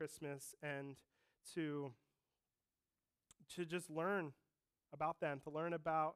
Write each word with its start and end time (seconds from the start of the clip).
Christmas 0.00 0.54
and 0.62 0.96
to, 1.54 1.92
to 3.54 3.66
just 3.66 3.90
learn 3.90 4.32
about 4.94 5.20
them, 5.20 5.40
to 5.44 5.50
learn 5.50 5.74
about 5.74 6.14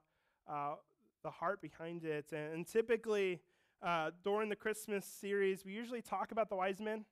uh, 0.49 0.77
the 1.23 1.31
heart 1.31 1.61
behind 1.61 2.03
it. 2.03 2.33
And, 2.33 2.55
and 2.55 2.67
typically, 2.67 3.43
uh, 3.83 4.13
during 4.23 4.49
the 4.49 4.57
Christmas 4.57 5.05
series, 5.05 5.67
we 5.67 5.73
usually 5.73 6.01
talk 6.01 6.33
about 6.33 6.49
the 6.49 6.57
wise 6.57 6.81
men. 6.81 7.05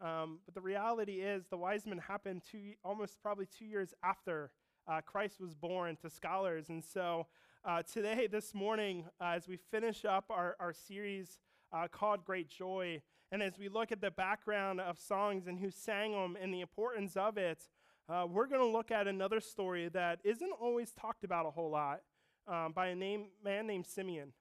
Um, 0.00 0.40
but 0.46 0.56
the 0.56 0.60
reality 0.60 1.20
is, 1.20 1.44
the 1.48 1.56
wise 1.56 1.86
men 1.86 1.98
happened 1.98 2.42
two, 2.50 2.72
almost 2.84 3.22
probably 3.22 3.46
two 3.46 3.66
years 3.66 3.94
after 4.02 4.50
uh, 4.88 5.00
Christ 5.02 5.40
was 5.40 5.54
born 5.54 5.96
to 6.02 6.10
scholars. 6.10 6.70
And 6.70 6.82
so 6.82 7.28
uh, 7.64 7.84
today, 7.84 8.26
this 8.26 8.52
morning, 8.52 9.04
uh, 9.20 9.34
as 9.36 9.46
we 9.46 9.58
finish 9.70 10.04
up 10.04 10.24
our, 10.28 10.56
our 10.58 10.72
series 10.72 11.38
uh, 11.72 11.86
called 11.86 12.24
Great 12.24 12.48
Joy, 12.48 13.00
and 13.32 13.42
as 13.42 13.58
we 13.58 13.68
look 13.68 13.92
at 13.92 14.00
the 14.00 14.10
background 14.10 14.80
of 14.80 14.98
songs 14.98 15.46
and 15.46 15.58
who 15.58 15.70
sang 15.70 16.12
them 16.12 16.36
and 16.40 16.52
the 16.52 16.60
importance 16.60 17.16
of 17.16 17.38
it, 17.38 17.68
uh, 18.08 18.26
we're 18.28 18.46
going 18.46 18.60
to 18.60 18.66
look 18.66 18.90
at 18.90 19.06
another 19.06 19.40
story 19.40 19.88
that 19.88 20.18
isn't 20.24 20.52
always 20.60 20.90
talked 20.92 21.22
about 21.22 21.46
a 21.46 21.50
whole 21.50 21.70
lot 21.70 22.00
um, 22.48 22.72
by 22.72 22.88
a 22.88 22.94
name, 22.94 23.26
man 23.44 23.68
named 23.68 23.86
Simeon. 23.86 24.32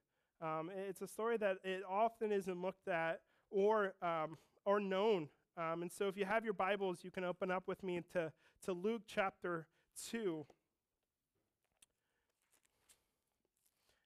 Um, 0.42 0.72
it's 0.88 1.02
a 1.02 1.08
story 1.08 1.38
that 1.38 1.58
it 1.64 1.84
often 1.88 2.32
isn't 2.32 2.62
looked 2.62 2.88
at 2.88 3.22
or, 3.52 3.94
um, 4.02 4.38
or 4.66 4.80
known. 4.80 5.30
Um, 5.56 5.84
and 5.84 5.92
so 5.92 6.08
if 6.08 6.18
you 6.18 6.26
have 6.26 6.44
your 6.44 6.54
Bibles, 6.54 7.04
you 7.04 7.12
can 7.12 7.24
open 7.24 7.52
up 7.52 7.68
with 7.68 7.84
me 7.84 8.02
to, 8.14 8.32
to 8.64 8.74
Luke 8.74 9.04
chapter 9.06 9.68
2. 10.10 10.46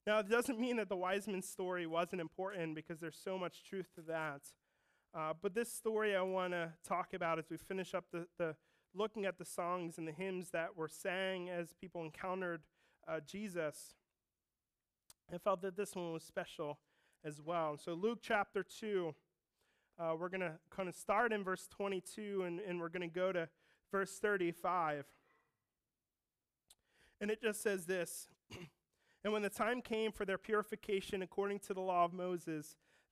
Now, 0.05 0.20
it 0.20 0.30
doesn't 0.30 0.59
mean 0.59 0.75
that 0.77 0.89
the 0.89 0.97
wise 0.97 1.27
men's 1.27 1.47
story 1.47 1.88
wasn't 1.88 2.20
important 2.20 2.75
because 2.75 3.00
there's 3.00 3.17
so 3.23 3.38
much 3.38 3.63
truth 3.63 3.88
to 3.95 4.02
that. 4.02 4.41
Uh, 5.16 5.34
but 5.41 5.53
this 5.53 5.72
story 5.72 6.16
I 6.16 6.22
want 6.22 6.53
to 6.53 6.72
talk 6.88 7.13
about 7.13 7.38
as 7.38 7.49
we 7.49 7.58
finish 7.58 7.94
up 7.94 8.05
the, 8.12 8.26
the 8.40 8.55
looking 8.95 9.26
at 9.26 9.38
the 9.38 9.45
songs 9.45 9.99
and 9.99 10.08
the 10.08 10.12
hymns 10.12 10.49
that 10.52 10.76
were 10.76 10.88
sang 10.88 11.49
as 11.49 11.73
people 11.80 12.02
encountered 12.02 12.61
uh, 13.08 13.19
Jesus. 13.19 13.94
I 15.31 15.38
felt 15.38 15.61
that 15.61 15.78
this 15.78 15.95
one 15.95 16.14
was 16.14 16.23
special 16.23 16.80
as 17.23 17.39
well. 17.39 17.78
So, 17.78 17.94
Luke 17.94 18.19
chapter 18.22 18.64
2, 18.64 19.14
uh, 20.00 20.16
we're 20.19 20.30
going 20.30 20.41
to 20.41 20.53
kind 20.75 20.89
of 20.89 20.95
start 20.95 21.31
in 21.31 21.44
verse 21.44 21.67
22 21.69 22.44
and, 22.45 22.59
and 22.59 22.80
we're 22.80 22.89
going 22.89 23.08
to 23.08 23.14
go 23.14 23.31
to 23.31 23.47
verse 23.91 24.17
35. 24.17 25.06
And 27.22 27.30
it 27.30 27.41
just 27.41 27.61
says 27.61 27.86
this 27.86 28.28
And 29.23 29.31
when 29.31 29.44
the 29.44 29.50
time 29.50 29.81
came 29.81 30.11
for 30.11 30.25
their 30.25 30.38
purification 30.38 31.22
according 31.22 31.59
to 31.59 31.73
the 31.73 31.81
law 31.81 32.03
of 32.03 32.14
Moses, 32.14 32.75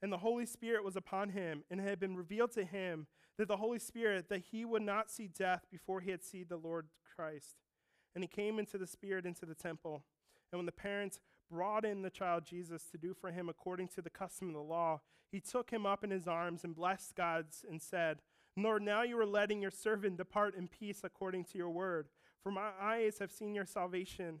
And 0.00 0.12
the 0.12 0.18
Holy 0.18 0.46
Spirit 0.46 0.84
was 0.84 0.96
upon 0.96 1.30
him, 1.30 1.64
and 1.70 1.80
it 1.80 1.88
had 1.88 1.98
been 1.98 2.16
revealed 2.16 2.52
to 2.52 2.64
him 2.64 3.06
that 3.36 3.48
the 3.48 3.56
Holy 3.56 3.78
Spirit, 3.78 4.28
that 4.28 4.42
he 4.50 4.64
would 4.64 4.82
not 4.82 5.10
see 5.10 5.28
death 5.28 5.66
before 5.70 6.00
he 6.00 6.10
had 6.10 6.22
seen 6.22 6.46
the 6.48 6.56
Lord 6.56 6.86
Christ. 7.16 7.56
And 8.14 8.22
he 8.22 8.28
came 8.28 8.58
into 8.58 8.78
the 8.78 8.86
Spirit 8.86 9.26
into 9.26 9.46
the 9.46 9.54
temple. 9.54 10.04
And 10.52 10.58
when 10.58 10.66
the 10.66 10.72
parents 10.72 11.20
brought 11.50 11.84
in 11.84 12.02
the 12.02 12.10
child 12.10 12.44
Jesus 12.46 12.84
to 12.90 12.98
do 12.98 13.14
for 13.14 13.30
him 13.30 13.48
according 13.48 13.88
to 13.88 14.02
the 14.02 14.10
custom 14.10 14.48
of 14.48 14.54
the 14.54 14.60
law, 14.60 15.00
he 15.30 15.40
took 15.40 15.70
him 15.70 15.86
up 15.86 16.04
in 16.04 16.10
his 16.10 16.26
arms 16.26 16.64
and 16.64 16.74
blessed 16.74 17.14
God 17.14 17.46
and 17.68 17.80
said, 17.80 18.18
Lord, 18.56 18.82
now 18.82 19.02
you 19.02 19.18
are 19.20 19.26
letting 19.26 19.62
your 19.62 19.70
servant 19.70 20.16
depart 20.16 20.56
in 20.56 20.68
peace 20.68 21.00
according 21.04 21.44
to 21.44 21.58
your 21.58 21.70
word. 21.70 22.08
For 22.42 22.50
my 22.50 22.70
eyes 22.80 23.18
have 23.18 23.30
seen 23.30 23.54
your 23.54 23.66
salvation, 23.66 24.40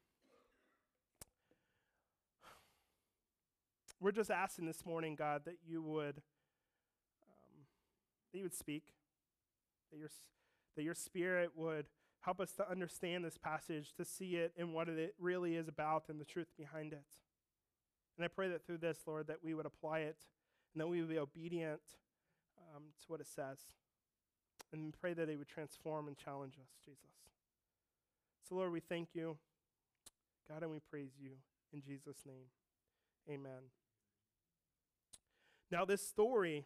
we're 4.01 4.11
just 4.11 4.31
asking 4.31 4.65
this 4.65 4.85
morning, 4.85 5.15
God, 5.15 5.43
that 5.45 5.57
you 5.65 5.81
would 5.81 6.17
um, 7.23 7.65
that 8.31 8.37
you 8.39 8.43
would 8.43 8.55
speak, 8.55 8.83
that 9.91 9.99
your 9.99 10.09
that 10.75 10.83
your 10.83 10.95
Spirit 10.95 11.51
would 11.55 11.85
help 12.21 12.39
us 12.39 12.51
to 12.53 12.69
understand 12.69 13.23
this 13.23 13.37
passage, 13.37 13.93
to 13.93 14.03
see 14.03 14.35
it 14.35 14.53
and 14.57 14.73
what 14.73 14.89
it 14.89 15.15
really 15.19 15.55
is 15.55 15.67
about, 15.67 16.03
and 16.09 16.19
the 16.19 16.25
truth 16.25 16.47
behind 16.57 16.93
it. 16.93 17.05
And 18.17 18.25
I 18.25 18.27
pray 18.27 18.49
that 18.49 18.65
through 18.65 18.77
this, 18.77 18.99
Lord, 19.07 19.27
that 19.27 19.37
we 19.43 19.53
would 19.53 19.65
apply 19.65 19.99
it 19.99 20.17
and 20.73 20.81
that 20.81 20.87
we 20.87 20.99
would 20.99 21.09
be 21.09 21.17
obedient 21.17 21.81
um, 22.75 22.83
to 23.01 23.05
what 23.07 23.19
it 23.19 23.27
says 23.27 23.59
and 24.71 24.93
pray 24.99 25.13
that 25.13 25.29
it 25.29 25.37
would 25.37 25.47
transform 25.47 26.07
and 26.07 26.17
challenge 26.17 26.55
us, 26.61 26.69
Jesus. 26.83 26.99
So, 28.47 28.55
Lord, 28.55 28.71
we 28.71 28.79
thank 28.79 29.09
you, 29.13 29.37
God, 30.47 30.61
and 30.63 30.71
we 30.71 30.79
praise 30.79 31.11
you 31.19 31.31
in 31.73 31.81
Jesus' 31.81 32.23
name. 32.25 32.47
Amen. 33.29 33.80
Now, 35.71 35.85
this 35.85 36.05
story, 36.05 36.65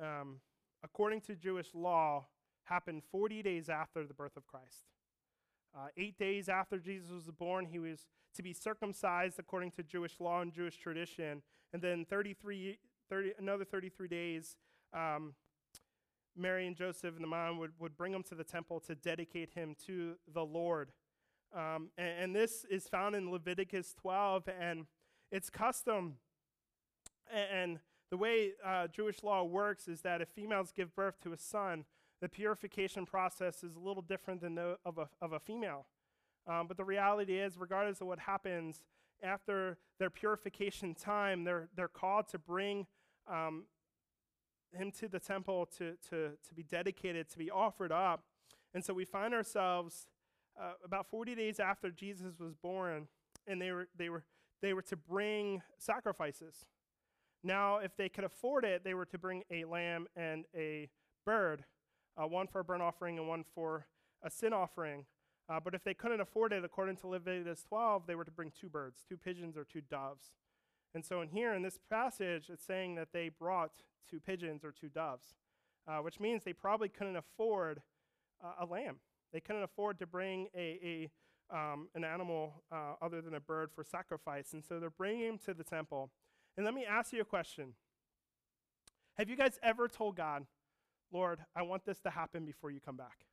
um, 0.00 0.36
according 0.84 1.22
to 1.22 1.34
Jewish 1.34 1.74
law, 1.74 2.26
happened 2.62 3.02
40 3.10 3.42
days 3.42 3.68
after 3.68 4.06
the 4.06 4.14
birth 4.14 4.36
of 4.36 4.46
Christ. 4.46 4.84
Uh, 5.76 5.88
eight 5.96 6.16
days 6.16 6.48
after 6.48 6.78
Jesus 6.78 7.10
was 7.10 7.24
born, 7.24 7.66
he 7.66 7.80
was 7.80 8.06
to 8.36 8.42
be 8.42 8.52
circumcised 8.52 9.40
according 9.40 9.72
to 9.72 9.82
Jewish 9.82 10.20
law 10.20 10.40
and 10.40 10.52
Jewish 10.52 10.76
tradition. 10.76 11.42
And 11.72 11.82
then 11.82 12.04
33, 12.04 12.78
30, 13.10 13.32
another 13.38 13.64
33 13.64 14.06
days 14.06 14.56
um, 14.92 15.34
Mary 16.36 16.68
and 16.68 16.76
Joseph 16.76 17.16
and 17.16 17.24
the 17.24 17.28
mom 17.28 17.58
would, 17.58 17.72
would 17.80 17.96
bring 17.96 18.12
him 18.12 18.22
to 18.24 18.36
the 18.36 18.44
temple 18.44 18.78
to 18.80 18.94
dedicate 18.94 19.50
him 19.54 19.74
to 19.86 20.14
the 20.32 20.44
Lord. 20.44 20.92
Um, 21.54 21.90
and, 21.98 22.08
and, 22.20 22.36
this 22.36 22.64
is 22.68 22.88
found 22.88 23.14
in 23.14 23.30
Leviticus 23.30 23.94
12, 24.00 24.48
and 24.60 24.86
it's 25.30 25.50
custom. 25.50 26.14
And, 27.32 27.48
and 27.52 27.78
the 28.10 28.16
way 28.16 28.52
uh, 28.64 28.86
Jewish 28.88 29.22
law 29.22 29.44
works 29.44 29.88
is 29.88 30.02
that 30.02 30.20
if 30.20 30.28
females 30.28 30.72
give 30.74 30.94
birth 30.94 31.20
to 31.22 31.32
a 31.32 31.38
son, 31.38 31.84
the 32.20 32.28
purification 32.28 33.06
process 33.06 33.62
is 33.62 33.74
a 33.76 33.80
little 33.80 34.02
different 34.02 34.40
than 34.40 34.54
the, 34.54 34.78
of, 34.84 34.98
a, 34.98 35.08
of 35.20 35.32
a 35.32 35.40
female. 35.40 35.86
Um, 36.46 36.66
but 36.66 36.76
the 36.76 36.84
reality 36.84 37.38
is, 37.38 37.56
regardless 37.58 38.00
of 38.00 38.06
what 38.06 38.18
happens, 38.18 38.82
after 39.22 39.78
their 39.98 40.10
purification 40.10 40.94
time, 40.94 41.44
they're, 41.44 41.68
they're 41.74 41.88
called 41.88 42.28
to 42.28 42.38
bring 42.38 42.86
um, 43.30 43.64
him 44.72 44.90
to 44.92 45.08
the 45.08 45.18
temple 45.18 45.66
to, 45.78 45.96
to, 46.10 46.32
to 46.46 46.54
be 46.54 46.62
dedicated, 46.62 47.28
to 47.30 47.38
be 47.38 47.50
offered 47.50 47.92
up. 47.92 48.24
And 48.74 48.84
so 48.84 48.92
we 48.92 49.04
find 49.04 49.32
ourselves 49.32 50.06
uh, 50.60 50.72
about 50.84 51.08
40 51.08 51.34
days 51.34 51.60
after 51.60 51.90
Jesus 51.90 52.38
was 52.38 52.54
born, 52.54 53.08
and 53.46 53.60
they 53.60 53.72
were, 53.72 53.88
they, 53.96 54.08
were, 54.08 54.24
they 54.60 54.72
were 54.72 54.82
to 54.82 54.96
bring 54.96 55.62
sacrifices. 55.78 56.66
Now, 57.46 57.76
if 57.76 57.94
they 57.96 58.08
could 58.08 58.24
afford 58.24 58.64
it, 58.64 58.84
they 58.84 58.94
were 58.94 59.04
to 59.04 59.18
bring 59.18 59.42
a 59.50 59.64
lamb 59.64 60.06
and 60.16 60.46
a 60.56 60.88
bird, 61.26 61.64
uh, 62.16 62.26
one 62.26 62.46
for 62.46 62.60
a 62.60 62.64
burnt 62.64 62.82
offering 62.82 63.18
and 63.18 63.28
one 63.28 63.44
for 63.54 63.86
a 64.22 64.30
sin 64.30 64.54
offering. 64.54 65.04
Uh, 65.46 65.60
but 65.62 65.74
if 65.74 65.84
they 65.84 65.92
couldn't 65.92 66.22
afford 66.22 66.54
it, 66.54 66.64
according 66.64 66.96
to 66.96 67.06
Leviticus 67.06 67.62
12, 67.68 68.06
they 68.06 68.14
were 68.14 68.24
to 68.24 68.30
bring 68.30 68.50
two 68.58 68.70
birds, 68.70 69.04
two 69.06 69.18
pigeons 69.18 69.58
or 69.58 69.64
two 69.64 69.82
doves. 69.82 70.32
And 70.94 71.04
so 71.04 71.20
in 71.20 71.28
here, 71.28 71.52
in 71.52 71.60
this 71.60 71.78
passage, 71.90 72.48
it's 72.48 72.64
saying 72.64 72.94
that 72.94 73.08
they 73.12 73.28
brought 73.28 73.72
two 74.10 74.20
pigeons 74.20 74.64
or 74.64 74.72
two 74.72 74.88
doves, 74.88 75.34
uh, 75.86 75.98
which 75.98 76.18
means 76.18 76.44
they 76.44 76.54
probably 76.54 76.88
couldn't 76.88 77.16
afford 77.16 77.82
uh, 78.42 78.64
a 78.64 78.64
lamb. 78.64 78.96
They 79.34 79.40
couldn't 79.40 79.64
afford 79.64 79.98
to 79.98 80.06
bring 80.06 80.48
a, 80.56 80.78
a 80.82 81.10
um, 81.54 81.88
an 81.94 82.04
animal 82.04 82.62
uh, 82.72 82.94
other 83.02 83.20
than 83.20 83.34
a 83.34 83.40
bird 83.40 83.70
for 83.74 83.84
sacrifice. 83.84 84.54
And 84.54 84.64
so 84.64 84.80
they're 84.80 84.88
bringing 84.88 85.26
him 85.26 85.38
to 85.44 85.52
the 85.52 85.64
temple. 85.64 86.10
And 86.56 86.64
let 86.64 86.74
me 86.74 86.84
ask 86.84 87.12
you 87.12 87.20
a 87.20 87.24
question 87.24 87.74
Have 89.14 89.28
you 89.28 89.36
guys 89.36 89.58
ever 89.62 89.88
told 89.88 90.16
God, 90.16 90.46
Lord, 91.12 91.40
I 91.54 91.62
want 91.62 91.84
this 91.84 92.00
to 92.00 92.10
happen 92.10 92.44
before 92.44 92.70
you 92.70 92.80
come 92.80 92.96
back? 92.96 93.26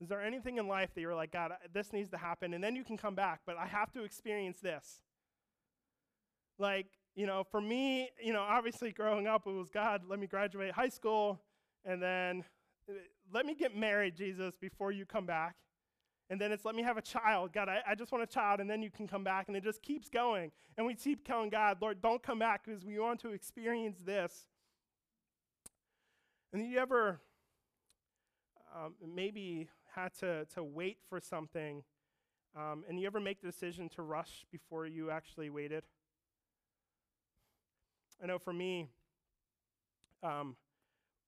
Is 0.00 0.08
there 0.08 0.20
anything 0.20 0.58
in 0.58 0.68
life 0.68 0.90
that 0.94 1.00
you're 1.00 1.14
like, 1.14 1.32
God, 1.32 1.52
this 1.72 1.92
needs 1.92 2.10
to 2.10 2.18
happen, 2.18 2.52
and 2.52 2.62
then 2.62 2.76
you 2.76 2.84
can 2.84 2.98
come 2.98 3.14
back, 3.14 3.40
but 3.46 3.56
I 3.56 3.66
have 3.66 3.90
to 3.92 4.04
experience 4.04 4.60
this? 4.60 5.00
Like, 6.58 6.86
you 7.14 7.26
know, 7.26 7.44
for 7.50 7.60
me, 7.60 8.10
you 8.22 8.32
know, 8.32 8.42
obviously 8.42 8.92
growing 8.92 9.26
up, 9.26 9.46
it 9.46 9.50
was 9.50 9.70
God, 9.70 10.02
let 10.06 10.18
me 10.18 10.26
graduate 10.26 10.72
high 10.72 10.90
school, 10.90 11.40
and 11.84 12.02
then 12.02 12.44
uh, 12.90 12.94
let 13.32 13.46
me 13.46 13.54
get 13.54 13.74
married, 13.74 14.14
Jesus, 14.14 14.54
before 14.60 14.92
you 14.92 15.06
come 15.06 15.24
back. 15.24 15.56
And 16.28 16.40
then 16.40 16.50
it's 16.50 16.64
let 16.64 16.74
me 16.74 16.82
have 16.82 16.96
a 16.96 17.02
child. 17.02 17.52
God, 17.52 17.68
I, 17.68 17.80
I 17.86 17.94
just 17.94 18.10
want 18.10 18.24
a 18.24 18.26
child, 18.26 18.60
and 18.60 18.68
then 18.68 18.82
you 18.82 18.90
can 18.90 19.06
come 19.06 19.22
back. 19.22 19.46
And 19.48 19.56
it 19.56 19.62
just 19.62 19.82
keeps 19.82 20.08
going. 20.08 20.50
And 20.76 20.86
we 20.86 20.94
keep 20.94 21.26
telling 21.26 21.50
God, 21.50 21.78
Lord, 21.80 22.02
don't 22.02 22.22
come 22.22 22.38
back 22.38 22.64
because 22.64 22.84
we 22.84 22.98
want 22.98 23.20
to 23.20 23.30
experience 23.30 23.98
this. 24.04 24.46
And 26.52 26.64
you 26.66 26.78
ever 26.78 27.20
um, 28.74 28.94
maybe 29.14 29.68
had 29.94 30.14
to, 30.20 30.46
to 30.54 30.64
wait 30.64 30.98
for 31.08 31.20
something, 31.20 31.82
um, 32.56 32.84
and 32.88 32.98
you 32.98 33.06
ever 33.06 33.20
make 33.20 33.40
the 33.40 33.46
decision 33.46 33.88
to 33.90 34.02
rush 34.02 34.44
before 34.50 34.86
you 34.86 35.10
actually 35.10 35.50
waited? 35.50 35.84
I 38.22 38.26
know 38.26 38.38
for 38.38 38.52
me, 38.52 38.88
um, 40.22 40.56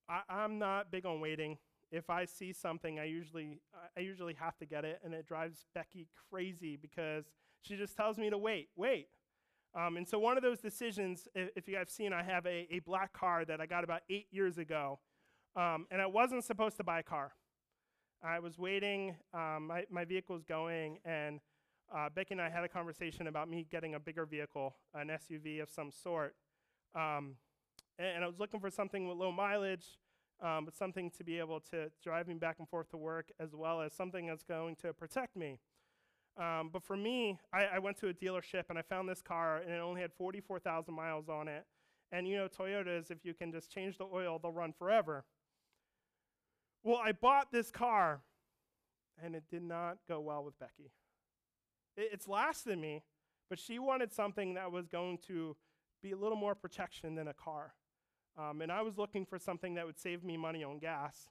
I, 0.08 0.20
I'm 0.28 0.58
not 0.58 0.90
big 0.90 1.06
on 1.06 1.20
waiting. 1.20 1.58
If 1.90 2.10
I 2.10 2.24
see 2.26 2.52
something, 2.52 2.98
I 2.98 3.04
usually 3.04 3.60
I 3.96 4.00
usually 4.00 4.34
have 4.34 4.56
to 4.58 4.66
get 4.66 4.84
it, 4.84 5.00
and 5.04 5.14
it 5.14 5.26
drives 5.26 5.66
Becky 5.74 6.06
crazy 6.30 6.76
because 6.76 7.24
she 7.62 7.76
just 7.76 7.96
tells 7.96 8.18
me 8.18 8.30
to 8.30 8.38
wait, 8.38 8.68
wait. 8.76 9.08
Um, 9.74 9.96
and 9.96 10.06
so 10.08 10.18
one 10.18 10.36
of 10.36 10.42
those 10.42 10.60
decisions, 10.60 11.28
if, 11.34 11.68
you 11.68 11.76
have 11.76 11.90
seen, 11.90 12.12
I 12.12 12.22
have 12.22 12.46
a, 12.46 12.66
a 12.70 12.78
black 12.80 13.12
car 13.12 13.44
that 13.44 13.60
I 13.60 13.66
got 13.66 13.84
about 13.84 14.00
eight 14.08 14.26
years 14.30 14.56
ago, 14.56 14.98
um, 15.56 15.86
and 15.90 16.00
I 16.00 16.06
wasn't 16.06 16.44
supposed 16.44 16.78
to 16.78 16.84
buy 16.84 17.00
a 17.00 17.02
car. 17.02 17.32
I 18.22 18.38
was 18.40 18.58
waiting, 18.58 19.14
um, 19.34 19.66
my, 19.68 19.84
my 19.90 20.04
vehicle 20.04 20.34
was 20.34 20.44
going, 20.44 20.98
and 21.04 21.40
uh, 21.94 22.08
Becky 22.14 22.34
and 22.34 22.40
I 22.40 22.50
had 22.50 22.64
a 22.64 22.68
conversation 22.68 23.26
about 23.26 23.48
me 23.48 23.66
getting 23.70 23.94
a 23.94 24.00
bigger 24.00 24.26
vehicle, 24.26 24.74
an 24.94 25.08
SUV 25.08 25.62
of 25.62 25.70
some 25.70 25.90
sort. 25.90 26.34
Um, 26.94 27.36
and, 27.98 28.24
I 28.24 28.26
was 28.26 28.38
looking 28.38 28.60
for 28.60 28.70
something 28.70 29.06
with 29.06 29.16
low 29.16 29.32
mileage, 29.32 29.98
um, 30.40 30.64
but 30.64 30.76
something 30.76 31.10
to 31.18 31.24
be 31.24 31.38
able 31.38 31.60
to 31.60 31.90
drive 32.02 32.28
me 32.28 32.34
back 32.34 32.56
and 32.58 32.68
forth 32.68 32.88
to 32.90 32.96
work, 32.96 33.30
as 33.40 33.54
well 33.54 33.80
as 33.80 33.92
something 33.92 34.26
that's 34.26 34.44
going 34.44 34.76
to 34.76 34.92
protect 34.92 35.36
me. 35.36 35.58
Um, 36.38 36.70
but 36.72 36.84
for 36.84 36.96
me, 36.96 37.38
I, 37.52 37.64
I, 37.64 37.78
went 37.80 37.96
to 37.98 38.08
a 38.08 38.14
dealership 38.14 38.64
and 38.68 38.78
I 38.78 38.82
found 38.82 39.08
this 39.08 39.20
car, 39.20 39.56
and 39.56 39.72
it 39.72 39.78
only 39.78 40.00
had 40.00 40.12
44,000 40.12 40.94
miles 40.94 41.28
on 41.28 41.48
it. 41.48 41.64
And 42.12 42.28
you 42.28 42.36
know, 42.36 42.46
Toyotas, 42.46 43.10
if 43.10 43.24
you 43.24 43.34
can 43.34 43.50
just 43.50 43.72
change 43.72 43.98
the 43.98 44.04
oil, 44.04 44.38
they'll 44.40 44.52
run 44.52 44.72
forever. 44.72 45.24
Well, 46.84 47.00
I 47.04 47.10
bought 47.10 47.50
this 47.50 47.72
car, 47.72 48.20
and 49.22 49.34
it 49.34 49.44
did 49.50 49.62
not 49.62 49.98
go 50.08 50.20
well 50.20 50.44
with 50.44 50.56
Becky. 50.60 50.92
It, 51.96 52.10
it's 52.12 52.28
lasted 52.28 52.78
me, 52.78 53.02
but 53.50 53.58
she 53.58 53.80
wanted 53.80 54.12
something 54.12 54.54
that 54.54 54.70
was 54.70 54.86
going 54.86 55.18
to 55.26 55.56
be 56.02 56.12
a 56.12 56.16
little 56.16 56.38
more 56.38 56.54
protection 56.54 57.16
than 57.16 57.26
a 57.26 57.34
car. 57.34 57.74
Um, 58.38 58.62
and 58.62 58.70
I 58.70 58.82
was 58.82 58.96
looking 58.96 59.26
for 59.26 59.38
something 59.38 59.74
that 59.74 59.84
would 59.84 59.98
save 59.98 60.22
me 60.22 60.36
money 60.36 60.62
on 60.62 60.78
gas. 60.78 61.28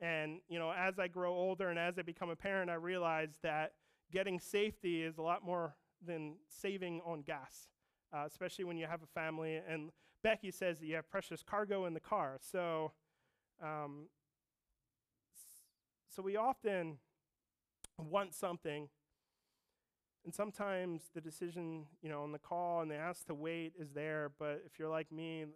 And 0.00 0.40
you 0.48 0.58
know, 0.58 0.72
as 0.72 0.98
I 0.98 1.08
grow 1.08 1.34
older 1.34 1.68
and 1.68 1.78
as 1.78 1.98
I 1.98 2.02
become 2.02 2.30
a 2.30 2.36
parent, 2.36 2.70
I 2.70 2.74
realize 2.74 3.38
that 3.42 3.72
getting 4.10 4.40
safety 4.40 5.02
is 5.02 5.18
a 5.18 5.22
lot 5.22 5.44
more 5.44 5.74
than 6.04 6.36
saving 6.48 7.02
on 7.04 7.22
gas, 7.22 7.68
uh, 8.14 8.24
especially 8.26 8.64
when 8.64 8.78
you 8.78 8.86
have 8.86 9.02
a 9.02 9.06
family. 9.06 9.60
And 9.68 9.90
Becky 10.22 10.50
says 10.50 10.78
that 10.78 10.86
you 10.86 10.94
have 10.94 11.10
precious 11.10 11.42
cargo 11.42 11.84
in 11.84 11.94
the 11.94 12.00
car. 12.00 12.38
So, 12.40 12.92
um, 13.62 14.06
so 16.08 16.22
we 16.22 16.36
often 16.36 16.98
want 17.98 18.34
something 18.34 18.88
and 20.24 20.34
sometimes 20.34 21.04
the 21.14 21.22
decision, 21.22 21.86
you 22.02 22.10
know, 22.10 22.22
on 22.22 22.32
the 22.32 22.38
call 22.38 22.82
and 22.82 22.90
the 22.90 22.96
ask 22.96 23.24
to 23.28 23.34
wait 23.34 23.72
is 23.78 23.92
there, 23.92 24.30
but 24.38 24.62
if 24.66 24.78
you're 24.78 24.90
like 24.90 25.10
me, 25.10 25.46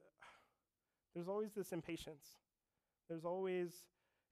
there's 1.14 1.28
always 1.28 1.52
this 1.52 1.72
impatience. 1.72 2.26
There's 3.08 3.24
always 3.24 3.72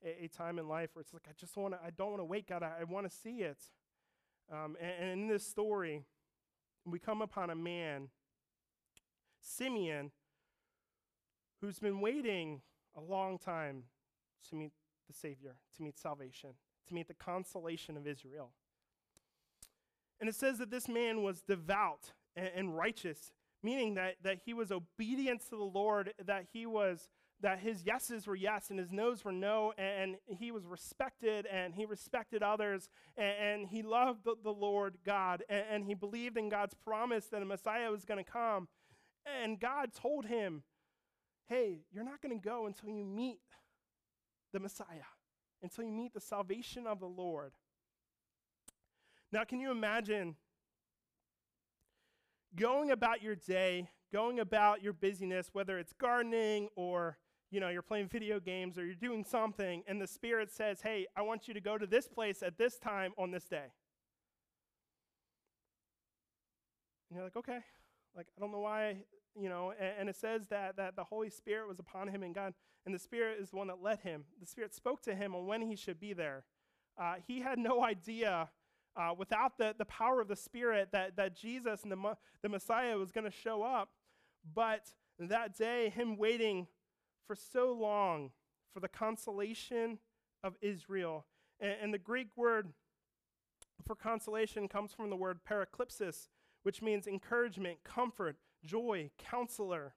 a, 0.05 0.25
a 0.25 0.29
time 0.29 0.59
in 0.59 0.69
life 0.69 0.91
where 0.94 1.03
it's 1.03 1.12
like, 1.12 1.27
I 1.29 1.32
just 1.38 1.56
want 1.56 1.75
to, 1.75 1.81
I 1.85 1.91
don't 1.91 2.11
want 2.11 2.21
to 2.21 2.25
wait, 2.25 2.47
God, 2.49 2.62
I, 2.62 2.73
I 2.81 2.85
want 2.85 3.09
to 3.11 3.15
see 3.15 3.43
it. 3.43 3.59
Um, 4.50 4.77
and, 4.81 4.93
and 5.00 5.21
in 5.23 5.29
this 5.29 5.47
story, 5.47 6.03
we 6.85 6.99
come 6.99 7.23
upon 7.23 7.50
a 7.50 7.55
man, 7.55 8.09
Simeon, 9.41 10.11
who's 11.61 11.79
been 11.79 12.00
waiting 12.00 12.62
a 12.97 13.00
long 13.00 13.38
time 13.38 13.85
to 14.49 14.56
meet 14.56 14.73
the 15.06 15.12
Savior, 15.12 15.55
to 15.77 15.82
meet 15.82 15.99
salvation, 15.99 16.50
to 16.88 16.94
meet 16.94 17.09
the 17.09 17.15
consolation 17.15 17.97
of 17.97 18.06
Israel. 18.06 18.50
And 20.21 20.29
it 20.29 20.35
says 20.35 20.59
that 20.59 20.71
this 20.71 20.88
man 20.88 21.23
was 21.23 21.43
devout 21.43 22.12
and, 22.37 22.50
and 22.55 22.77
righteous, 22.77 23.32
meaning 23.62 23.94
that, 23.94 24.16
that 24.22 24.38
he 24.44 24.54
was 24.54 24.70
obedient 24.72 25.42
to 25.48 25.50
the 25.50 25.56
Lord, 25.56 26.12
that 26.24 26.46
he 26.52 26.66
was 26.66 27.08
that 27.42 27.58
his 27.58 27.84
yeses 27.84 28.26
were 28.26 28.36
yes 28.36 28.70
and 28.70 28.78
his 28.78 28.92
no's 28.92 29.24
were 29.24 29.32
no, 29.32 29.72
and, 29.78 30.16
he 30.26 30.50
was 30.50 30.66
respected 30.66 31.46
and 31.46 31.74
he 31.74 31.84
respected 31.84 32.42
others, 32.42 32.88
and, 33.16 33.34
and 33.40 33.68
he 33.68 33.82
loved 33.82 34.24
the, 34.24 34.34
the, 34.42 34.52
Lord 34.52 34.98
God, 35.04 35.42
and, 35.48 35.64
and 35.70 35.84
he 35.84 35.94
believed 35.94 36.36
in 36.36 36.48
God's 36.48 36.74
promise 36.74 37.26
that 37.26 37.42
a 37.42 37.46
Messiah 37.46 37.90
was 37.90 38.04
going 38.04 38.22
to 38.22 38.30
come. 38.30 38.68
And 39.42 39.58
God 39.58 39.92
told 39.94 40.26
him, 40.26 40.62
Hey, 41.46 41.80
you're 41.92 42.04
not 42.04 42.22
going 42.22 42.38
to 42.38 42.48
go 42.48 42.66
until 42.66 42.90
you 42.90 43.04
meet 43.04 43.40
the 44.52 44.60
Messiah, 44.60 45.08
until 45.62 45.84
you 45.84 45.92
meet 45.92 46.14
the 46.14 46.20
salvation 46.20 46.86
of 46.86 47.00
the 47.00 47.06
Lord. 47.06 47.52
Now, 49.32 49.44
can 49.44 49.60
you 49.60 49.70
imagine 49.70 50.36
going 52.56 52.91
about 52.91 53.23
your 53.23 53.35
day, 53.35 53.88
going 54.12 54.41
about 54.41 54.82
your 54.82 54.93
busyness, 54.93 55.50
whether 55.52 55.79
it's 55.79 55.93
gardening 55.93 56.69
or 56.76 57.19
you 57.50 57.58
know, 57.58 57.69
you're 57.69 57.82
playing 57.82 58.08
video 58.08 58.38
games 58.38 58.79
or 58.79 58.85
you're 58.85 58.94
doing 58.94 59.25
something, 59.25 59.82
and 59.88 60.00
the 60.00 60.06
Spirit 60.06 60.52
says, 60.52 60.81
Hey, 60.82 61.06
I 61.17 61.23
want 61.23 61.49
you 61.49 61.55
to 61.55 61.61
go 61.61 61.76
to 61.76 61.87
this 61.87 62.06
place 62.06 62.43
at 62.43 62.58
this 62.58 62.79
time 62.79 63.12
on 63.19 63.32
this 63.32 63.44
day. 63.44 63.73
And 67.08 67.17
you're 67.17 67.25
like, 67.25 67.37
Okay. 67.37 67.58
Like, 68.17 68.26
I 68.37 68.41
don't 68.41 68.50
know 68.53 68.61
why, 68.61 68.96
you 69.41 69.49
know, 69.49 69.73
and, 69.79 69.93
and, 70.00 70.08
it 70.08 70.17
says 70.17 70.49
that, 70.49 70.76
that 70.76 70.96
the 70.96 71.05
Holy 71.05 71.31
Spirit 71.31 71.69
was 71.69 71.79
upon 71.79 72.08
him 72.08 72.25
and 72.25 72.35
God, 72.35 72.55
and 72.85 72.93
the 72.93 72.99
Spirit 72.99 73.38
is 73.41 73.50
the 73.50 73.56
one 73.56 73.69
that 73.69 73.81
led 73.81 74.00
him. 74.00 74.25
The 74.41 74.46
Spirit 74.46 74.75
spoke 74.75 75.00
to 75.03 75.14
him 75.14 75.35
on 75.35 75.46
when 75.46 75.62
he 75.62 75.76
should 75.76 76.00
be 76.00 76.12
there. 76.12 76.44
Uh, 77.00 77.14
he 77.25 77.41
had 77.41 77.58
no 77.58 77.85
idea 77.85 78.49
uh, 79.00 79.14
without 79.17 79.56
the, 79.56 79.75
the 79.79 79.85
power 79.87 80.20
of 80.20 80.29
the 80.29 80.37
Spirit, 80.37 80.91
that, 80.93 81.17
that 81.17 81.35
Jesus 81.35 81.82
and 81.82 81.91
the, 81.91 82.17
the 82.43 82.49
Messiah 82.49 82.99
was 82.99 83.11
going 83.11 83.25
to 83.25 83.31
show 83.31 83.62
up. 83.62 83.91
But 84.55 84.93
that 85.19 85.56
day, 85.56 85.89
him 85.89 86.17
waiting 86.17 86.67
for 87.27 87.34
so 87.34 87.72
long 87.72 88.31
for 88.74 88.81
the 88.81 88.89
consolation 88.89 89.98
of 90.44 90.55
Israel. 90.60 91.24
And, 91.60 91.74
and 91.82 91.94
the 91.94 91.98
Greek 91.98 92.29
word 92.36 92.69
for 93.86 93.94
consolation 93.94 94.69
comes 94.69 94.93
from 94.93 95.08
the 95.08 95.17
word 95.17 95.41
paraklesis, 95.48 96.29
which 96.63 96.82
means 96.82 97.06
encouragement, 97.06 97.79
comfort, 97.84 98.36
joy, 98.65 99.10
counselor. 99.19 99.94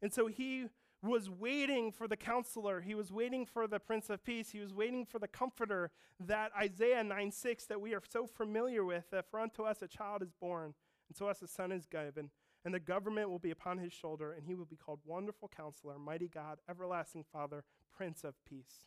And 0.00 0.12
so 0.12 0.28
he 0.28 0.66
was 1.02 1.30
waiting 1.30 1.92
for 1.92 2.08
the 2.08 2.16
counselor. 2.16 2.80
He 2.80 2.94
was 2.94 3.12
waiting 3.12 3.46
for 3.46 3.66
the 3.66 3.78
Prince 3.78 4.10
of 4.10 4.24
Peace. 4.24 4.50
He 4.50 4.58
was 4.58 4.74
waiting 4.74 5.06
for 5.06 5.18
the 5.18 5.28
comforter 5.28 5.90
that 6.18 6.50
Isaiah 6.58 7.04
9 7.04 7.30
6 7.30 7.66
that 7.66 7.80
we 7.80 7.94
are 7.94 8.02
so 8.08 8.26
familiar 8.26 8.84
with 8.84 9.04
that 9.10 9.30
for 9.30 9.38
unto 9.38 9.62
us 9.62 9.80
a 9.82 9.88
child 9.88 10.22
is 10.22 10.32
born, 10.40 10.74
and 11.08 11.16
to 11.18 11.26
us 11.26 11.40
a 11.42 11.46
son 11.46 11.70
is 11.70 11.86
given, 11.86 12.30
and 12.64 12.74
the 12.74 12.80
government 12.80 13.30
will 13.30 13.38
be 13.38 13.52
upon 13.52 13.78
his 13.78 13.92
shoulder, 13.92 14.32
and 14.32 14.44
he 14.44 14.54
will 14.54 14.64
be 14.64 14.76
called 14.76 15.00
Wonderful 15.04 15.50
Counselor, 15.56 15.98
Mighty 15.98 16.28
God, 16.28 16.58
Everlasting 16.68 17.24
Father, 17.32 17.64
Prince 17.96 18.24
of 18.24 18.34
Peace. 18.44 18.86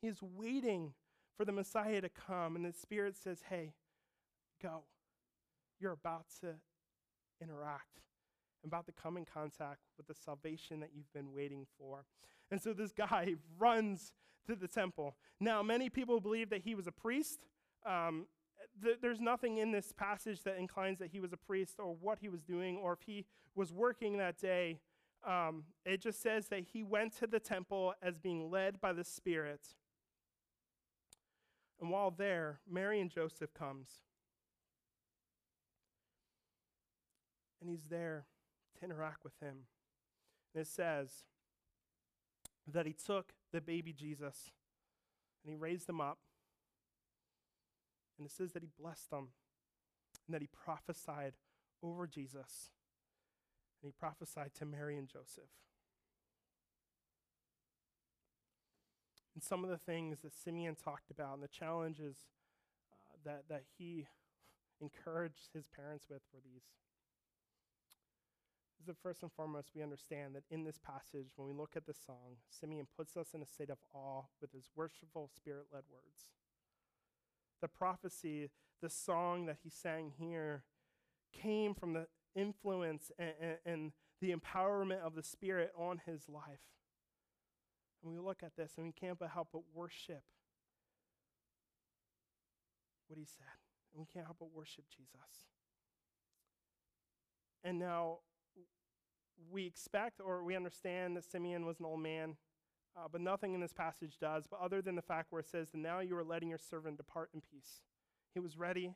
He 0.00 0.08
is 0.08 0.22
waiting 0.22 0.94
for 1.36 1.44
the 1.44 1.52
Messiah 1.52 2.00
to 2.00 2.08
come, 2.08 2.54
and 2.54 2.64
the 2.64 2.72
Spirit 2.72 3.16
says, 3.16 3.42
Hey, 3.48 3.74
go. 4.62 4.84
You're 5.80 5.92
about 5.92 6.26
to 6.40 6.54
interact 7.40 8.02
about 8.64 8.86
to 8.86 8.92
come 8.92 9.16
in 9.16 9.24
contact 9.24 9.80
with 9.96 10.06
the 10.06 10.14
salvation 10.14 10.80
that 10.80 10.90
you've 10.94 11.12
been 11.12 11.32
waiting 11.32 11.66
for. 11.78 12.04
And 12.50 12.60
so 12.60 12.72
this 12.72 12.92
guy 12.92 13.34
runs 13.58 14.12
to 14.46 14.54
the 14.54 14.68
temple. 14.68 15.16
Now, 15.40 15.62
many 15.62 15.88
people 15.88 16.20
believe 16.20 16.50
that 16.50 16.62
he 16.62 16.74
was 16.74 16.86
a 16.86 16.92
priest. 16.92 17.40
Um, 17.86 18.26
th- 18.82 18.98
there's 19.00 19.20
nothing 19.20 19.58
in 19.58 19.72
this 19.72 19.92
passage 19.92 20.42
that 20.44 20.58
inclines 20.58 20.98
that 20.98 21.10
he 21.10 21.20
was 21.20 21.32
a 21.32 21.36
priest 21.36 21.76
or 21.78 21.94
what 21.94 22.18
he 22.20 22.28
was 22.28 22.42
doing 22.42 22.76
or 22.76 22.92
if 22.92 23.02
he 23.06 23.24
was 23.54 23.72
working 23.72 24.18
that 24.18 24.38
day. 24.38 24.80
Um, 25.26 25.64
it 25.84 26.00
just 26.00 26.20
says 26.20 26.48
that 26.48 26.64
he 26.72 26.82
went 26.82 27.16
to 27.18 27.26
the 27.26 27.38
temple 27.38 27.94
as 28.02 28.18
being 28.18 28.50
led 28.50 28.80
by 28.80 28.92
the 28.92 29.04
Spirit. 29.04 29.60
And 31.80 31.90
while 31.90 32.10
there, 32.10 32.60
Mary 32.68 33.00
and 33.00 33.10
Joseph 33.10 33.54
comes. 33.54 33.88
And 37.60 37.70
he's 37.70 37.84
there 37.88 38.26
interact 38.82 39.24
with 39.24 39.34
him. 39.40 39.66
And 40.54 40.62
it 40.62 40.66
says 40.66 41.24
that 42.66 42.86
he 42.86 42.92
took 42.92 43.32
the 43.52 43.60
baby 43.60 43.92
Jesus 43.92 44.50
and 45.44 45.50
he 45.50 45.56
raised 45.56 45.88
him 45.88 46.00
up. 46.00 46.18
And 48.18 48.26
it 48.26 48.32
says 48.32 48.52
that 48.52 48.62
he 48.62 48.68
blessed 48.78 49.10
them 49.10 49.28
and 50.26 50.34
that 50.34 50.42
he 50.42 50.48
prophesied 50.48 51.32
over 51.82 52.06
Jesus 52.06 52.70
and 53.82 53.88
he 53.88 53.92
prophesied 53.98 54.54
to 54.54 54.64
Mary 54.64 54.96
and 54.96 55.08
Joseph. 55.08 55.50
And 59.34 59.42
some 59.42 59.64
of 59.64 59.70
the 59.70 59.78
things 59.78 60.20
that 60.20 60.34
Simeon 60.34 60.76
talked 60.76 61.10
about 61.10 61.34
and 61.34 61.42
the 61.42 61.48
challenges 61.48 62.16
uh, 62.92 63.16
that, 63.24 63.44
that 63.48 63.62
he 63.78 64.06
encouraged 64.80 65.48
his 65.54 65.66
parents 65.66 66.06
with 66.08 66.22
were 66.32 66.40
these. 66.44 66.62
Is 68.82 68.86
that 68.86 68.96
first 69.00 69.22
and 69.22 69.30
foremost, 69.30 69.70
we 69.76 69.82
understand 69.82 70.34
that 70.34 70.42
in 70.50 70.64
this 70.64 70.76
passage, 70.76 71.28
when 71.36 71.46
we 71.46 71.54
look 71.54 71.76
at 71.76 71.86
this 71.86 72.00
song, 72.04 72.38
Simeon 72.50 72.88
puts 72.96 73.16
us 73.16 73.28
in 73.32 73.40
a 73.40 73.46
state 73.46 73.70
of 73.70 73.78
awe 73.94 74.22
with 74.40 74.50
his 74.50 74.70
worshipful, 74.74 75.30
spirit 75.32 75.66
led 75.72 75.84
words. 75.88 76.32
The 77.60 77.68
prophecy, 77.68 78.50
the 78.80 78.90
song 78.90 79.46
that 79.46 79.58
he 79.62 79.70
sang 79.70 80.14
here, 80.18 80.64
came 81.32 81.74
from 81.74 81.92
the 81.92 82.08
influence 82.34 83.12
and, 83.20 83.34
and, 83.40 83.56
and 83.64 83.92
the 84.20 84.34
empowerment 84.34 85.00
of 85.00 85.14
the 85.14 85.22
Spirit 85.22 85.70
on 85.78 86.00
his 86.04 86.28
life. 86.28 86.66
And 88.02 88.12
we 88.12 88.18
look 88.18 88.42
at 88.42 88.56
this 88.56 88.72
and 88.76 88.84
we 88.84 88.92
can't 88.92 89.16
but 89.16 89.30
help 89.30 89.50
but 89.52 89.62
worship 89.72 90.24
what 93.06 93.16
he 93.16 93.26
said. 93.26 93.46
And 93.94 94.00
we 94.00 94.12
can't 94.12 94.26
help 94.26 94.38
but 94.40 94.52
worship 94.52 94.86
Jesus. 94.90 95.46
And 97.62 97.78
now 97.78 98.18
we 99.50 99.66
expect 99.66 100.20
or 100.24 100.44
we 100.44 100.56
understand 100.56 101.16
that 101.16 101.24
Simeon 101.24 101.66
was 101.66 101.80
an 101.80 101.86
old 101.86 102.00
man, 102.00 102.36
uh, 102.96 103.08
but 103.10 103.20
nothing 103.20 103.54
in 103.54 103.60
this 103.60 103.72
passage 103.72 104.18
does, 104.20 104.46
but 104.46 104.60
other 104.60 104.82
than 104.82 104.96
the 104.96 105.02
fact 105.02 105.30
where 105.30 105.40
it 105.40 105.48
says 105.48 105.70
that 105.70 105.78
now 105.78 106.00
you 106.00 106.16
are 106.16 106.24
letting 106.24 106.48
your 106.48 106.58
servant 106.58 106.96
depart 106.96 107.30
in 107.34 107.40
peace. 107.40 107.80
He 108.34 108.40
was 108.40 108.56
ready 108.56 108.94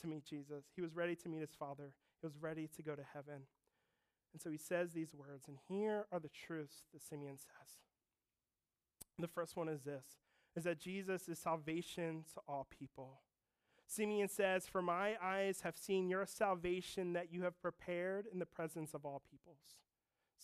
to 0.00 0.06
meet 0.06 0.24
Jesus, 0.24 0.64
he 0.74 0.82
was 0.82 0.94
ready 0.94 1.14
to 1.16 1.28
meet 1.28 1.40
his 1.40 1.54
father, 1.58 1.94
he 2.20 2.26
was 2.26 2.36
ready 2.40 2.68
to 2.76 2.82
go 2.82 2.94
to 2.94 3.04
heaven. 3.14 3.42
And 4.32 4.42
so 4.42 4.50
he 4.50 4.58
says 4.58 4.92
these 4.92 5.14
words, 5.14 5.46
and 5.46 5.58
here 5.68 6.06
are 6.10 6.18
the 6.18 6.28
truths 6.28 6.82
that 6.92 7.02
Simeon 7.02 7.38
says. 7.38 7.78
The 9.18 9.28
first 9.28 9.56
one 9.56 9.68
is 9.68 9.82
this 9.82 10.04
is 10.56 10.64
that 10.64 10.78
Jesus 10.78 11.28
is 11.28 11.38
salvation 11.38 12.24
to 12.32 12.40
all 12.46 12.66
people. 12.70 13.20
Simeon 13.86 14.28
says, 14.28 14.66
For 14.66 14.82
my 14.82 15.14
eyes 15.22 15.60
have 15.62 15.76
seen 15.76 16.08
your 16.08 16.26
salvation 16.26 17.12
that 17.14 17.32
you 17.32 17.42
have 17.42 17.60
prepared 17.60 18.26
in 18.32 18.38
the 18.38 18.46
presence 18.46 18.94
of 18.94 19.04
all 19.04 19.22
peoples. 19.30 19.58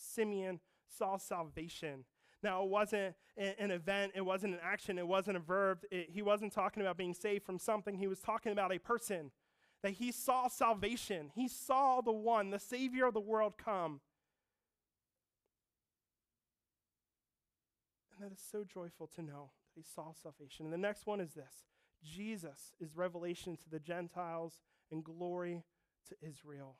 Simeon 0.00 0.60
saw 0.88 1.16
salvation. 1.16 2.04
Now, 2.42 2.62
it 2.62 2.70
wasn't 2.70 3.14
an 3.36 3.70
event, 3.70 4.12
it 4.14 4.22
wasn't 4.22 4.54
an 4.54 4.60
action, 4.62 4.98
it 4.98 5.06
wasn't 5.06 5.36
a 5.36 5.40
verb. 5.40 5.80
It, 5.90 6.08
he 6.10 6.22
wasn't 6.22 6.52
talking 6.52 6.82
about 6.82 6.96
being 6.96 7.14
saved 7.14 7.44
from 7.44 7.58
something, 7.58 7.96
he 7.96 8.06
was 8.06 8.20
talking 8.20 8.52
about 8.52 8.72
a 8.72 8.78
person. 8.78 9.30
That 9.82 9.92
he 9.92 10.12
saw 10.12 10.48
salvation. 10.48 11.30
He 11.34 11.48
saw 11.48 12.02
the 12.02 12.12
one, 12.12 12.50
the 12.50 12.58
Savior 12.58 13.06
of 13.06 13.14
the 13.14 13.20
world, 13.20 13.54
come. 13.56 14.00
And 18.12 18.30
that 18.30 18.34
is 18.34 18.42
so 18.50 18.62
joyful 18.62 19.06
to 19.14 19.22
know 19.22 19.52
that 19.74 19.80
he 19.80 19.82
saw 19.82 20.12
salvation. 20.22 20.66
And 20.66 20.72
the 20.72 20.78
next 20.78 21.06
one 21.06 21.20
is 21.20 21.32
this 21.32 21.64
Jesus 22.02 22.72
is 22.78 22.94
revelation 22.94 23.56
to 23.56 23.70
the 23.70 23.78
Gentiles 23.78 24.60
and 24.90 25.02
glory 25.02 25.64
to 26.08 26.16
Israel. 26.26 26.76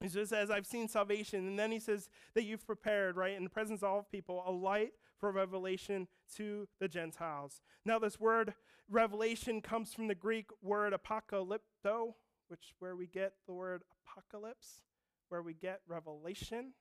He 0.00 0.08
just 0.08 0.30
says, 0.30 0.50
I've 0.50 0.66
seen 0.66 0.88
salvation. 0.88 1.46
And 1.46 1.58
then 1.58 1.72
he 1.72 1.78
says 1.78 2.08
that 2.34 2.44
you've 2.44 2.66
prepared, 2.66 3.16
right, 3.16 3.36
in 3.36 3.44
the 3.44 3.50
presence 3.50 3.82
of 3.82 3.88
all 3.88 4.06
people, 4.10 4.42
a 4.46 4.50
light 4.50 4.92
for 5.18 5.32
revelation 5.32 6.08
to 6.36 6.68
the 6.80 6.88
Gentiles. 6.88 7.62
Now, 7.84 7.98
this 7.98 8.20
word 8.20 8.54
revelation 8.90 9.60
comes 9.62 9.94
from 9.94 10.08
the 10.08 10.14
Greek 10.14 10.50
word 10.62 10.92
apocalypto, 10.92 12.14
which 12.48 12.60
is 12.60 12.74
where 12.78 12.96
we 12.96 13.06
get 13.06 13.32
the 13.46 13.54
word 13.54 13.82
apocalypse, 14.06 14.82
where 15.28 15.42
we 15.42 15.54
get 15.54 15.80
revelation. 15.88 16.72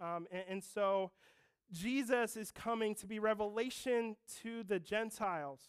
Um, 0.00 0.26
and, 0.30 0.42
and 0.48 0.64
so 0.64 1.12
Jesus 1.72 2.36
is 2.36 2.50
coming 2.50 2.94
to 2.96 3.06
be 3.06 3.18
revelation 3.18 4.16
to 4.42 4.62
the 4.62 4.78
Gentiles. 4.78 5.60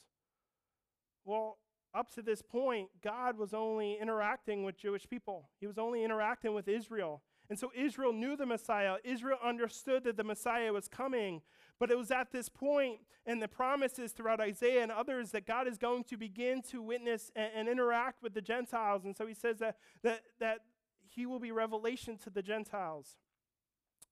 Well, 1.23 1.57
up 1.95 2.13
to 2.15 2.21
this 2.21 2.41
point, 2.41 2.89
God 3.03 3.37
was 3.37 3.53
only 3.53 3.97
interacting 3.99 4.63
with 4.63 4.77
Jewish 4.77 5.07
people, 5.07 5.49
He 5.59 5.67
was 5.67 5.77
only 5.77 6.03
interacting 6.03 6.53
with 6.53 6.67
Israel. 6.67 7.21
And 7.49 7.59
so 7.59 7.71
Israel 7.75 8.11
knew 8.11 8.35
the 8.35 8.45
Messiah. 8.47 8.95
Israel 9.03 9.37
understood 9.43 10.03
that 10.05 10.17
the 10.17 10.23
Messiah 10.23 10.73
was 10.73 10.87
coming. 10.87 11.41
But 11.79 11.91
it 11.91 11.97
was 11.97 12.09
at 12.09 12.31
this 12.31 12.49
point 12.49 13.01
in 13.25 13.39
the 13.39 13.47
promises 13.47 14.13
throughout 14.13 14.39
Isaiah 14.39 14.81
and 14.81 14.91
others 14.91 15.31
that 15.31 15.45
God 15.45 15.67
is 15.67 15.77
going 15.77 16.05
to 16.05 16.17
begin 16.17 16.61
to 16.71 16.81
witness 16.81 17.31
and, 17.35 17.51
and 17.55 17.69
interact 17.69 18.23
with 18.23 18.33
the 18.33 18.41
Gentiles. 18.41 19.05
And 19.05 19.15
so 19.15 19.27
he 19.27 19.35
says 19.35 19.59
that, 19.59 19.77
that, 20.01 20.21
that 20.39 20.61
he 21.03 21.25
will 21.25 21.39
be 21.39 21.51
revelation 21.51 22.17
to 22.23 22.29
the 22.29 22.41
Gentiles. 22.41 23.17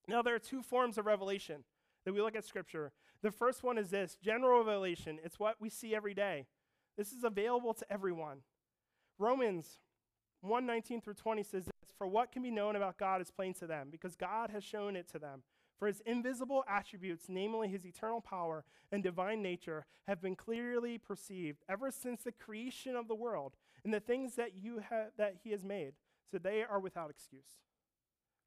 Now, 0.08 0.22
there 0.22 0.36
are 0.36 0.40
two 0.40 0.62
forms 0.62 0.98
of 0.98 1.06
revelation 1.06 1.64
that 2.06 2.14
we 2.14 2.22
look 2.22 2.36
at 2.36 2.46
Scripture. 2.46 2.92
The 3.22 3.32
first 3.32 3.64
one 3.64 3.78
is 3.78 3.90
this 3.90 4.18
general 4.22 4.64
revelation, 4.64 5.20
it's 5.24 5.40
what 5.40 5.56
we 5.60 5.70
see 5.70 5.96
every 5.96 6.14
day. 6.14 6.46
This 6.98 7.12
is 7.12 7.24
available 7.24 7.74
to 7.74 7.92
everyone. 7.92 8.40
Romans 9.18 9.80
1 10.42 10.66
19 10.66 11.02
through 11.02 11.14
20 11.16 11.44
says 11.44 11.66
this 11.66 11.74
For 11.98 12.08
what 12.08 12.32
can 12.32 12.44
be 12.44 12.52
known 12.52 12.76
about 12.76 12.98
God 12.98 13.22
is 13.22 13.32
plain 13.32 13.54
to 13.56 13.68
them, 13.68 13.90
because 13.92 14.16
God 14.16 14.50
has 14.50 14.64
shown 14.64 14.96
it 14.96 15.08
to 15.12 15.20
them. 15.20 15.44
For 15.80 15.88
his 15.88 16.02
invisible 16.06 16.64
attributes, 16.68 17.26
namely 17.28 17.68
his 17.68 17.86
eternal 17.86 18.22
power 18.22 18.64
and 18.92 19.04
divine 19.04 19.42
nature, 19.42 19.86
have 20.08 20.22
been 20.22 20.36
clearly 20.36 20.98
perceived 20.98 21.64
ever 21.68 21.92
since 21.92 22.24
the 22.24 22.32
creation 22.32 22.96
of 22.96 23.08
the 23.08 23.16
world 23.16 23.56
and 23.84 23.94
the 23.94 24.00
things 24.00 24.36
that, 24.36 24.52
you 24.56 24.82
ha- 24.88 25.10
that 25.18 25.36
he 25.44 25.52
has 25.52 25.66
made. 25.66 25.94
So 26.32 26.38
they 26.38 26.64
are 26.64 26.80
without 26.80 27.10
excuse. 27.10 27.60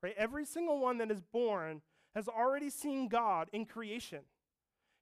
Right? 0.02 0.14
Every 0.16 0.46
single 0.46 0.78
one 0.78 0.98
that 0.98 1.10
is 1.10 1.20
born 1.20 1.82
has 2.14 2.28
already 2.28 2.70
seen 2.70 3.08
God 3.08 3.50
in 3.52 3.66
creation. 3.66 4.20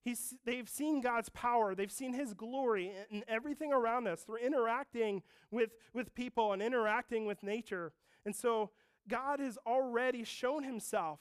He's, 0.04 0.34
they've 0.44 0.68
seen 0.68 1.00
God's 1.00 1.30
power, 1.30 1.75
they've 1.75 1.90
seen 1.90 2.12
His 2.12 2.34
glory 2.34 2.92
in 3.11 3.25
everything 3.26 3.73
around 3.73 4.06
us. 4.06 4.25
They're 4.28 4.37
interacting 4.37 5.23
with, 5.50 5.70
with 5.94 6.14
people 6.14 6.52
and 6.52 6.61
interacting 6.61 7.25
with 7.25 7.42
nature. 7.42 7.92
And 8.26 8.37
so 8.37 8.70
God 9.08 9.40
has 9.40 9.58
already 9.66 10.23
shown 10.23 10.62
Himself. 10.62 11.20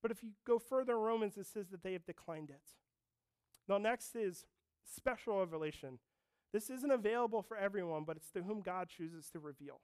But 0.00 0.10
if 0.10 0.22
you 0.22 0.30
go 0.46 0.58
further 0.58 0.94
in 0.94 1.00
Romans, 1.00 1.36
it 1.36 1.46
says 1.46 1.68
that 1.68 1.82
they 1.82 1.92
have 1.92 2.06
declined 2.06 2.50
it. 2.50 2.62
Now, 3.68 3.78
next 3.78 4.16
is 4.16 4.46
special 4.82 5.38
revelation. 5.38 5.98
This 6.52 6.70
isn't 6.70 6.90
available 6.90 7.42
for 7.42 7.56
everyone, 7.56 8.04
but 8.04 8.16
it's 8.16 8.30
to 8.32 8.42
whom 8.42 8.60
God 8.60 8.88
chooses 8.88 9.28
to 9.30 9.38
reveal. 9.38 9.80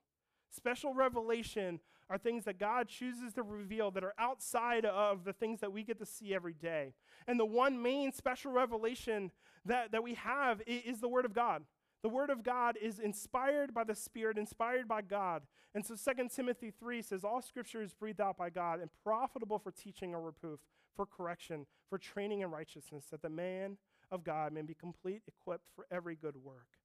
Special 0.50 0.94
revelation 0.94 1.80
are 2.10 2.18
things 2.18 2.44
that 2.44 2.58
God 2.58 2.88
chooses 2.88 3.34
to 3.34 3.42
reveal 3.42 3.90
that 3.90 4.04
are 4.04 4.14
outside 4.18 4.84
of 4.84 5.24
the 5.24 5.32
things 5.32 5.60
that 5.60 5.72
we 5.72 5.82
get 5.82 5.98
to 5.98 6.06
see 6.06 6.34
every 6.34 6.54
day. 6.54 6.94
And 7.26 7.38
the 7.38 7.44
one 7.44 7.82
main 7.82 8.12
special 8.12 8.52
revelation 8.52 9.30
that, 9.66 9.92
that 9.92 10.02
we 10.02 10.14
have 10.14 10.62
is, 10.66 11.00
the 11.00 11.08
Word 11.08 11.26
of 11.26 11.34
God. 11.34 11.64
The 12.02 12.08
Word 12.08 12.30
of 12.30 12.42
God 12.42 12.78
is 12.80 12.98
inspired 12.98 13.74
by 13.74 13.84
the 13.84 13.94
Spirit, 13.94 14.38
inspired 14.38 14.88
by 14.88 15.02
God. 15.02 15.42
And 15.74 15.84
so 15.84 15.96
2 15.96 16.28
Timothy 16.28 16.70
3 16.70 17.02
says, 17.02 17.24
All 17.24 17.42
scripture 17.42 17.82
is 17.82 17.92
breathed 17.92 18.20
out 18.20 18.38
by 18.38 18.50
God 18.50 18.80
and 18.80 18.90
profitable 19.04 19.58
for 19.58 19.70
teaching 19.70 20.14
or 20.14 20.22
reproof, 20.22 20.60
for 20.96 21.04
correction, 21.04 21.66
for 21.90 21.98
training 21.98 22.40
in 22.40 22.50
righteousness, 22.50 23.04
that 23.10 23.20
the 23.20 23.28
man 23.28 23.76
of 24.10 24.24
God 24.24 24.52
may 24.52 24.62
be 24.62 24.74
complete, 24.74 25.22
equipped 25.26 25.68
for 25.74 25.86
every 25.90 26.16
good 26.16 26.36
work. 26.42 26.78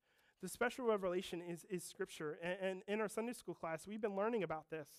The 0.43 0.49
special 0.49 0.85
revelation 0.85 1.41
is, 1.41 1.65
is 1.69 1.85
Scripture. 1.85 2.37
And, 2.43 2.57
and 2.61 2.81
in 2.85 2.99
our 2.99 3.07
Sunday 3.07 3.31
school 3.31 3.55
class, 3.55 3.87
we've 3.87 4.01
been 4.01 4.15
learning 4.15 4.43
about 4.43 4.69
this 4.69 4.89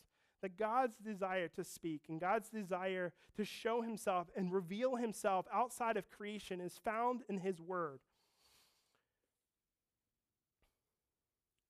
that 0.40 0.58
God's 0.58 0.96
desire 0.96 1.48
to 1.48 1.64
speak 1.64 2.02
and 2.08 2.20
God's 2.20 2.50
desire 2.50 3.12
to 3.36 3.44
show 3.44 3.80
himself 3.80 4.28
and 4.36 4.52
reveal 4.52 4.96
himself 4.96 5.46
outside 5.52 5.96
of 5.96 6.10
creation 6.10 6.60
is 6.60 6.78
found 6.82 7.22
in 7.30 7.38
his 7.38 7.62
word. 7.62 8.00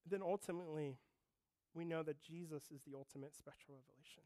Then 0.08 0.22
ultimately, 0.22 0.96
we 1.72 1.84
know 1.84 2.02
that 2.02 2.20
Jesus 2.20 2.64
is 2.74 2.82
the 2.86 2.96
ultimate 2.96 3.34
special 3.36 3.74
revelation. 3.74 4.22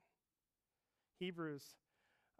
Hebrews 1.18 1.64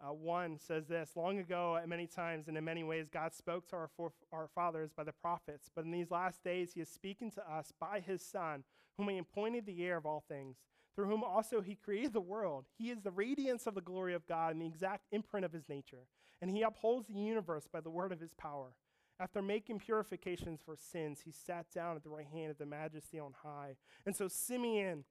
uh, 0.01 0.13
1 0.13 0.59
says 0.59 0.87
this 0.87 1.11
Long 1.15 1.39
ago, 1.39 1.77
at 1.77 1.89
many 1.89 2.07
times 2.07 2.47
and 2.47 2.57
in 2.57 2.63
many 2.63 2.83
ways, 2.83 3.07
God 3.09 3.33
spoke 3.33 3.67
to 3.69 3.75
our, 3.75 3.89
for- 3.95 4.13
our 4.31 4.47
fathers 4.47 4.91
by 4.95 5.03
the 5.03 5.11
prophets. 5.11 5.69
But 5.75 5.85
in 5.85 5.91
these 5.91 6.11
last 6.11 6.43
days, 6.43 6.73
he 6.73 6.81
is 6.81 6.89
speaking 6.89 7.31
to 7.31 7.51
us 7.51 7.73
by 7.79 7.99
his 7.99 8.21
Son, 8.21 8.63
whom 8.97 9.09
he 9.09 9.17
appointed 9.17 9.65
the 9.65 9.83
heir 9.83 9.97
of 9.97 10.05
all 10.05 10.23
things, 10.27 10.57
through 10.95 11.07
whom 11.07 11.23
also 11.23 11.61
he 11.61 11.75
created 11.75 12.13
the 12.13 12.21
world. 12.21 12.65
He 12.77 12.89
is 12.89 13.01
the 13.01 13.11
radiance 13.11 13.67
of 13.67 13.75
the 13.75 13.81
glory 13.81 14.13
of 14.13 14.27
God 14.27 14.53
and 14.53 14.61
the 14.61 14.67
exact 14.67 15.05
imprint 15.11 15.45
of 15.45 15.53
his 15.53 15.67
nature. 15.69 16.07
And 16.41 16.51
he 16.51 16.61
upholds 16.61 17.07
the 17.07 17.19
universe 17.19 17.67
by 17.71 17.81
the 17.81 17.89
word 17.89 18.11
of 18.11 18.21
his 18.21 18.33
power. 18.33 18.73
After 19.19 19.41
making 19.41 19.79
purifications 19.79 20.61
for 20.63 20.77
sins, 20.77 21.21
he 21.25 21.31
sat 21.31 21.65
down 21.73 21.97
at 21.97 22.03
the 22.03 22.09
right 22.09 22.27
hand 22.31 22.51
of 22.51 22.57
the 22.57 22.65
majesty 22.65 23.19
on 23.19 23.33
high. 23.43 23.75
And 24.05 24.15
so 24.15 24.29
Simeon 24.29 25.03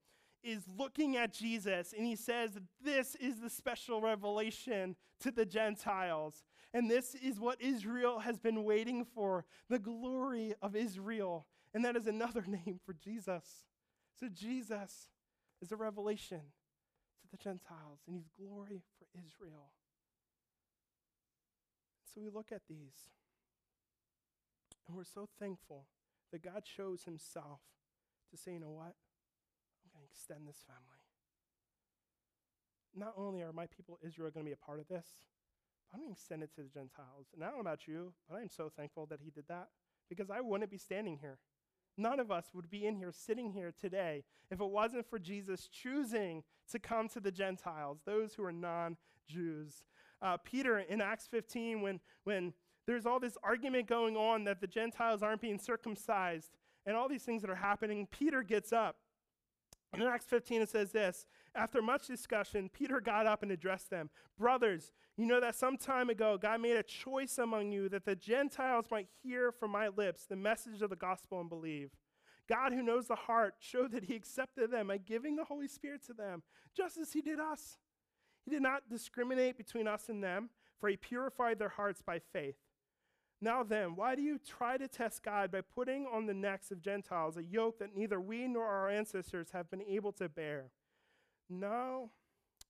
is 0.42 0.62
looking 0.76 1.16
at 1.16 1.32
Jesus 1.32 1.92
and 1.96 2.06
he 2.06 2.16
says, 2.16 2.58
This 2.82 3.14
is 3.16 3.40
the 3.40 3.50
special 3.50 4.00
revelation 4.00 4.96
to 5.20 5.30
the 5.30 5.46
Gentiles. 5.46 6.44
And 6.74 6.90
this 6.90 7.14
is 7.14 7.40
what 7.40 7.60
Israel 7.60 8.20
has 8.20 8.38
been 8.38 8.64
waiting 8.64 9.04
for 9.04 9.44
the 9.68 9.78
glory 9.78 10.54
of 10.60 10.76
Israel. 10.76 11.46
And 11.74 11.84
that 11.84 11.96
is 11.96 12.06
another 12.06 12.44
name 12.46 12.78
for 12.84 12.92
Jesus. 12.92 13.44
So 14.18 14.28
Jesus 14.28 15.08
is 15.62 15.72
a 15.72 15.76
revelation 15.76 16.40
to 17.22 17.28
the 17.30 17.36
Gentiles, 17.36 18.00
and 18.06 18.16
he's 18.16 18.28
glory 18.38 18.82
for 18.98 19.06
Israel. 19.14 19.70
So 22.14 22.20
we 22.20 22.30
look 22.30 22.52
at 22.52 22.62
these, 22.68 23.10
and 24.86 24.96
we're 24.96 25.04
so 25.04 25.28
thankful 25.38 25.86
that 26.32 26.42
God 26.42 26.64
shows 26.64 27.04
himself 27.04 27.60
to 28.30 28.36
say, 28.36 28.54
you 28.54 28.60
know 28.60 28.70
what? 28.70 28.94
Extend 30.18 30.48
this 30.48 30.64
family. 30.66 30.98
Not 32.96 33.14
only 33.16 33.40
are 33.42 33.52
my 33.52 33.66
people 33.66 34.00
Israel 34.04 34.30
going 34.32 34.44
to 34.44 34.50
be 34.50 34.52
a 34.52 34.66
part 34.66 34.80
of 34.80 34.88
this, 34.88 35.06
but 35.88 35.94
I'm 35.94 36.00
going 36.00 36.12
to 36.12 36.18
extend 36.18 36.42
it 36.42 36.50
to 36.56 36.62
the 36.62 36.68
Gentiles. 36.68 37.28
And 37.32 37.44
I 37.44 37.46
don't 37.46 37.58
know 37.58 37.60
about 37.60 37.86
you, 37.86 38.12
but 38.28 38.38
I'm 38.38 38.50
so 38.50 38.68
thankful 38.68 39.06
that 39.06 39.20
he 39.22 39.30
did 39.30 39.44
that 39.48 39.68
because 40.08 40.28
I 40.28 40.40
wouldn't 40.40 40.72
be 40.72 40.76
standing 40.76 41.18
here. 41.20 41.38
None 41.96 42.18
of 42.18 42.32
us 42.32 42.46
would 42.52 42.68
be 42.68 42.84
in 42.84 42.96
here, 42.96 43.12
sitting 43.12 43.52
here 43.52 43.72
today, 43.80 44.24
if 44.50 44.60
it 44.60 44.68
wasn't 44.68 45.08
for 45.08 45.20
Jesus 45.20 45.68
choosing 45.68 46.42
to 46.72 46.80
come 46.80 47.08
to 47.10 47.20
the 47.20 47.30
Gentiles, 47.30 48.00
those 48.04 48.34
who 48.34 48.42
are 48.44 48.52
non 48.52 48.96
Jews. 49.28 49.84
Uh, 50.20 50.36
Peter 50.36 50.80
in 50.80 51.00
Acts 51.00 51.28
15, 51.30 51.80
when, 51.80 52.00
when 52.24 52.52
there's 52.88 53.06
all 53.06 53.20
this 53.20 53.38
argument 53.44 53.86
going 53.86 54.16
on 54.16 54.42
that 54.44 54.60
the 54.60 54.66
Gentiles 54.66 55.22
aren't 55.22 55.40
being 55.40 55.60
circumcised 55.60 56.50
and 56.86 56.96
all 56.96 57.08
these 57.08 57.22
things 57.22 57.42
that 57.42 57.50
are 57.50 57.54
happening, 57.54 58.08
Peter 58.10 58.42
gets 58.42 58.72
up. 58.72 58.96
In 59.94 60.02
Acts 60.02 60.26
15, 60.26 60.62
it 60.62 60.68
says 60.68 60.92
this 60.92 61.26
After 61.54 61.80
much 61.80 62.06
discussion, 62.06 62.68
Peter 62.72 63.00
got 63.00 63.26
up 63.26 63.42
and 63.42 63.50
addressed 63.50 63.90
them 63.90 64.10
Brothers, 64.38 64.92
you 65.16 65.26
know 65.26 65.40
that 65.40 65.56
some 65.56 65.76
time 65.76 66.10
ago 66.10 66.38
God 66.40 66.60
made 66.60 66.76
a 66.76 66.82
choice 66.82 67.38
among 67.38 67.72
you 67.72 67.88
that 67.88 68.04
the 68.04 68.14
Gentiles 68.16 68.86
might 68.90 69.08
hear 69.22 69.50
from 69.50 69.70
my 69.70 69.88
lips 69.88 70.26
the 70.26 70.36
message 70.36 70.82
of 70.82 70.90
the 70.90 70.96
gospel 70.96 71.40
and 71.40 71.48
believe. 71.48 71.90
God, 72.48 72.72
who 72.72 72.82
knows 72.82 73.08
the 73.08 73.14
heart, 73.14 73.54
showed 73.58 73.92
that 73.92 74.04
he 74.04 74.14
accepted 74.14 74.70
them 74.70 74.88
by 74.88 74.98
giving 74.98 75.36
the 75.36 75.44
Holy 75.44 75.68
Spirit 75.68 76.02
to 76.06 76.14
them, 76.14 76.42
just 76.74 76.96
as 76.96 77.12
he 77.12 77.20
did 77.20 77.38
us. 77.38 77.76
He 78.44 78.50
did 78.50 78.62
not 78.62 78.88
discriminate 78.88 79.58
between 79.58 79.86
us 79.86 80.08
and 80.08 80.24
them, 80.24 80.48
for 80.80 80.88
he 80.88 80.96
purified 80.96 81.58
their 81.58 81.68
hearts 81.68 82.00
by 82.00 82.18
faith. 82.18 82.56
Now 83.40 83.62
then, 83.62 83.94
why 83.94 84.16
do 84.16 84.22
you 84.22 84.38
try 84.38 84.76
to 84.76 84.88
test 84.88 85.22
God 85.22 85.52
by 85.52 85.60
putting 85.60 86.06
on 86.06 86.26
the 86.26 86.34
necks 86.34 86.70
of 86.70 86.82
Gentiles 86.82 87.36
a 87.36 87.44
yoke 87.44 87.78
that 87.78 87.96
neither 87.96 88.20
we 88.20 88.48
nor 88.48 88.66
our 88.66 88.88
ancestors 88.88 89.50
have 89.52 89.70
been 89.70 89.82
able 89.82 90.12
to 90.12 90.28
bear? 90.28 90.72
No, 91.48 92.10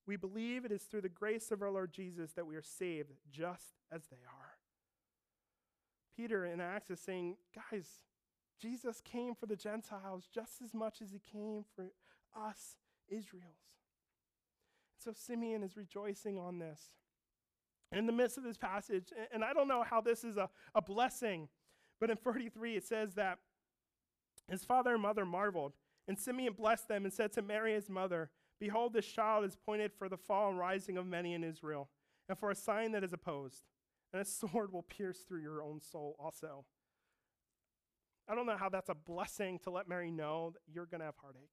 we 0.07 0.17
believe 0.17 0.65
it 0.65 0.73
is 0.73 0.83
through 0.83 1.01
the 1.03 1.09
grace 1.09 1.51
of 1.51 1.63
our 1.63 1.71
Lord 1.71 1.93
Jesus 1.93 2.33
that 2.33 2.47
we 2.47 2.57
are 2.57 2.63
saved, 2.63 3.13
just 3.31 3.75
as 3.91 4.03
they 4.11 4.17
are. 4.17 4.57
Peter 6.17 6.45
in 6.45 6.61
Acts 6.61 6.91
is 6.91 7.01
saying, 7.01 7.37
guys, 7.55 7.87
Jesus 8.61 9.01
came 9.01 9.35
for 9.35 9.47
the 9.47 9.57
Gentiles 9.57 10.29
just 10.33 10.61
as 10.63 10.75
much 10.75 11.01
as 11.01 11.13
he 11.13 11.21
came 11.21 11.65
for 11.77 11.87
us, 12.37 12.77
Israels. 13.09 13.45
So 14.99 15.13
Simeon 15.13 15.63
is 15.63 15.77
rejoicing 15.77 16.39
on 16.39 16.59
this. 16.59 16.91
In 17.90 18.07
the 18.07 18.12
midst 18.12 18.37
of 18.37 18.45
this 18.45 18.59
passage, 18.59 19.12
and 19.33 19.42
I 19.42 19.52
don't 19.52 19.68
know 19.68 19.83
how 19.83 20.00
this 20.00 20.23
is 20.23 20.37
a, 20.37 20.50
a 20.75 20.83
blessing, 20.83 21.49
but 22.00 22.11
in 22.11 22.16
43 22.16 22.76
it 22.76 22.85
says 22.85 23.14
that 23.14 23.38
his 24.50 24.64
father 24.64 24.92
and 24.92 25.02
mother 25.02 25.25
marveled, 25.25 25.73
and 26.07 26.18
Simeon 26.18 26.52
blessed 26.52 26.88
them 26.88 27.04
and 27.04 27.12
said 27.12 27.33
to 27.33 27.42
Mary 27.42 27.75
his 27.75 27.88
mother, 27.88 28.30
Behold, 28.61 28.92
this 28.92 29.07
child 29.07 29.45
is 29.45 29.57
pointed 29.57 29.92
for 29.92 30.09
the 30.09 30.16
fall 30.16 30.50
and 30.50 30.59
rising 30.59 30.97
of 30.97 31.07
many 31.07 31.35
in 31.35 31.45
Israel, 31.45 31.88
and 32.28 32.38
for 32.38 32.50
a 32.50 32.54
sign 32.54 32.92
that 32.92 33.04
is 33.04 33.12
opposed, 33.12 33.64
and 34.12 34.21
a 34.21 34.25
sword 34.25 34.73
will 34.73 34.83
pierce 34.83 35.21
through 35.21 35.42
your 35.42 35.62
own 35.62 35.80
soul 35.80 36.16
also. 36.18 36.64
I 38.28 38.35
don't 38.35 38.47
know 38.47 38.57
how 38.59 38.68
that's 38.68 38.90
a 38.90 38.95
blessing 38.95 39.59
to 39.61 39.71
let 39.71 39.88
Mary 39.88 40.11
know 40.11 40.52
that 40.52 40.61
you're 40.73 40.87
going 40.87 41.00
to 41.00 41.07
have 41.07 41.16
heartache. 41.16 41.49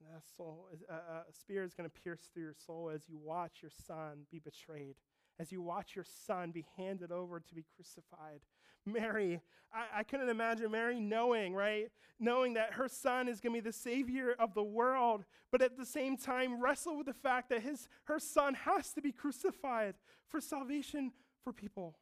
And 0.00 0.08
that 0.14 0.22
soul, 0.36 0.68
is, 0.72 0.82
uh, 0.88 0.94
uh, 0.94 1.22
a 1.28 1.32
spear 1.32 1.62
is 1.62 1.74
going 1.74 1.88
to 1.88 2.02
pierce 2.02 2.28
through 2.32 2.44
your 2.44 2.54
soul 2.54 2.90
as 2.92 3.02
you 3.08 3.18
watch 3.18 3.58
your 3.62 3.70
son 3.86 4.26
be 4.30 4.38
betrayed, 4.38 4.96
as 5.38 5.52
you 5.52 5.60
watch 5.60 5.94
your 5.94 6.06
son 6.26 6.50
be 6.52 6.64
handed 6.76 7.12
over 7.12 7.38
to 7.38 7.54
be 7.54 7.64
crucified. 7.76 8.40
Mary, 8.86 9.40
I, 9.72 10.00
I 10.00 10.02
couldn't 10.02 10.30
imagine 10.30 10.70
Mary 10.70 11.00
knowing, 11.00 11.54
right? 11.54 11.90
Knowing 12.18 12.54
that 12.54 12.74
her 12.74 12.88
son 12.88 13.28
is 13.28 13.40
going 13.40 13.54
to 13.54 13.62
be 13.62 13.68
the 13.68 13.72
savior 13.72 14.34
of 14.38 14.54
the 14.54 14.62
world, 14.62 15.24
but 15.52 15.60
at 15.60 15.76
the 15.76 15.84
same 15.84 16.16
time 16.16 16.62
wrestle 16.62 16.96
with 16.96 17.06
the 17.06 17.12
fact 17.12 17.50
that 17.50 17.62
his, 17.62 17.88
her 18.04 18.18
son 18.18 18.54
has 18.54 18.92
to 18.94 19.02
be 19.02 19.12
crucified 19.12 19.94
for 20.28 20.40
salvation 20.40 21.12
for 21.44 21.52
people. 21.52 21.98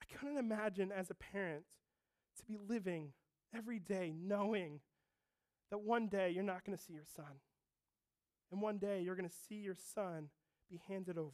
I 0.00 0.14
couldn't 0.14 0.38
imagine 0.38 0.92
as 0.92 1.10
a 1.10 1.14
parent 1.14 1.64
to 2.38 2.44
be 2.44 2.58
living 2.68 3.12
every 3.54 3.78
day 3.78 4.12
knowing 4.14 4.80
that 5.72 5.78
one 5.78 6.06
day 6.06 6.30
you're 6.30 6.44
not 6.44 6.66
going 6.66 6.76
to 6.76 6.84
see 6.84 6.92
your 6.92 7.06
son. 7.16 7.40
And 8.52 8.60
one 8.60 8.76
day 8.76 9.00
you're 9.00 9.16
going 9.16 9.28
to 9.28 9.34
see 9.48 9.54
your 9.54 9.74
son 9.74 10.28
be 10.70 10.82
handed 10.86 11.16
over. 11.16 11.32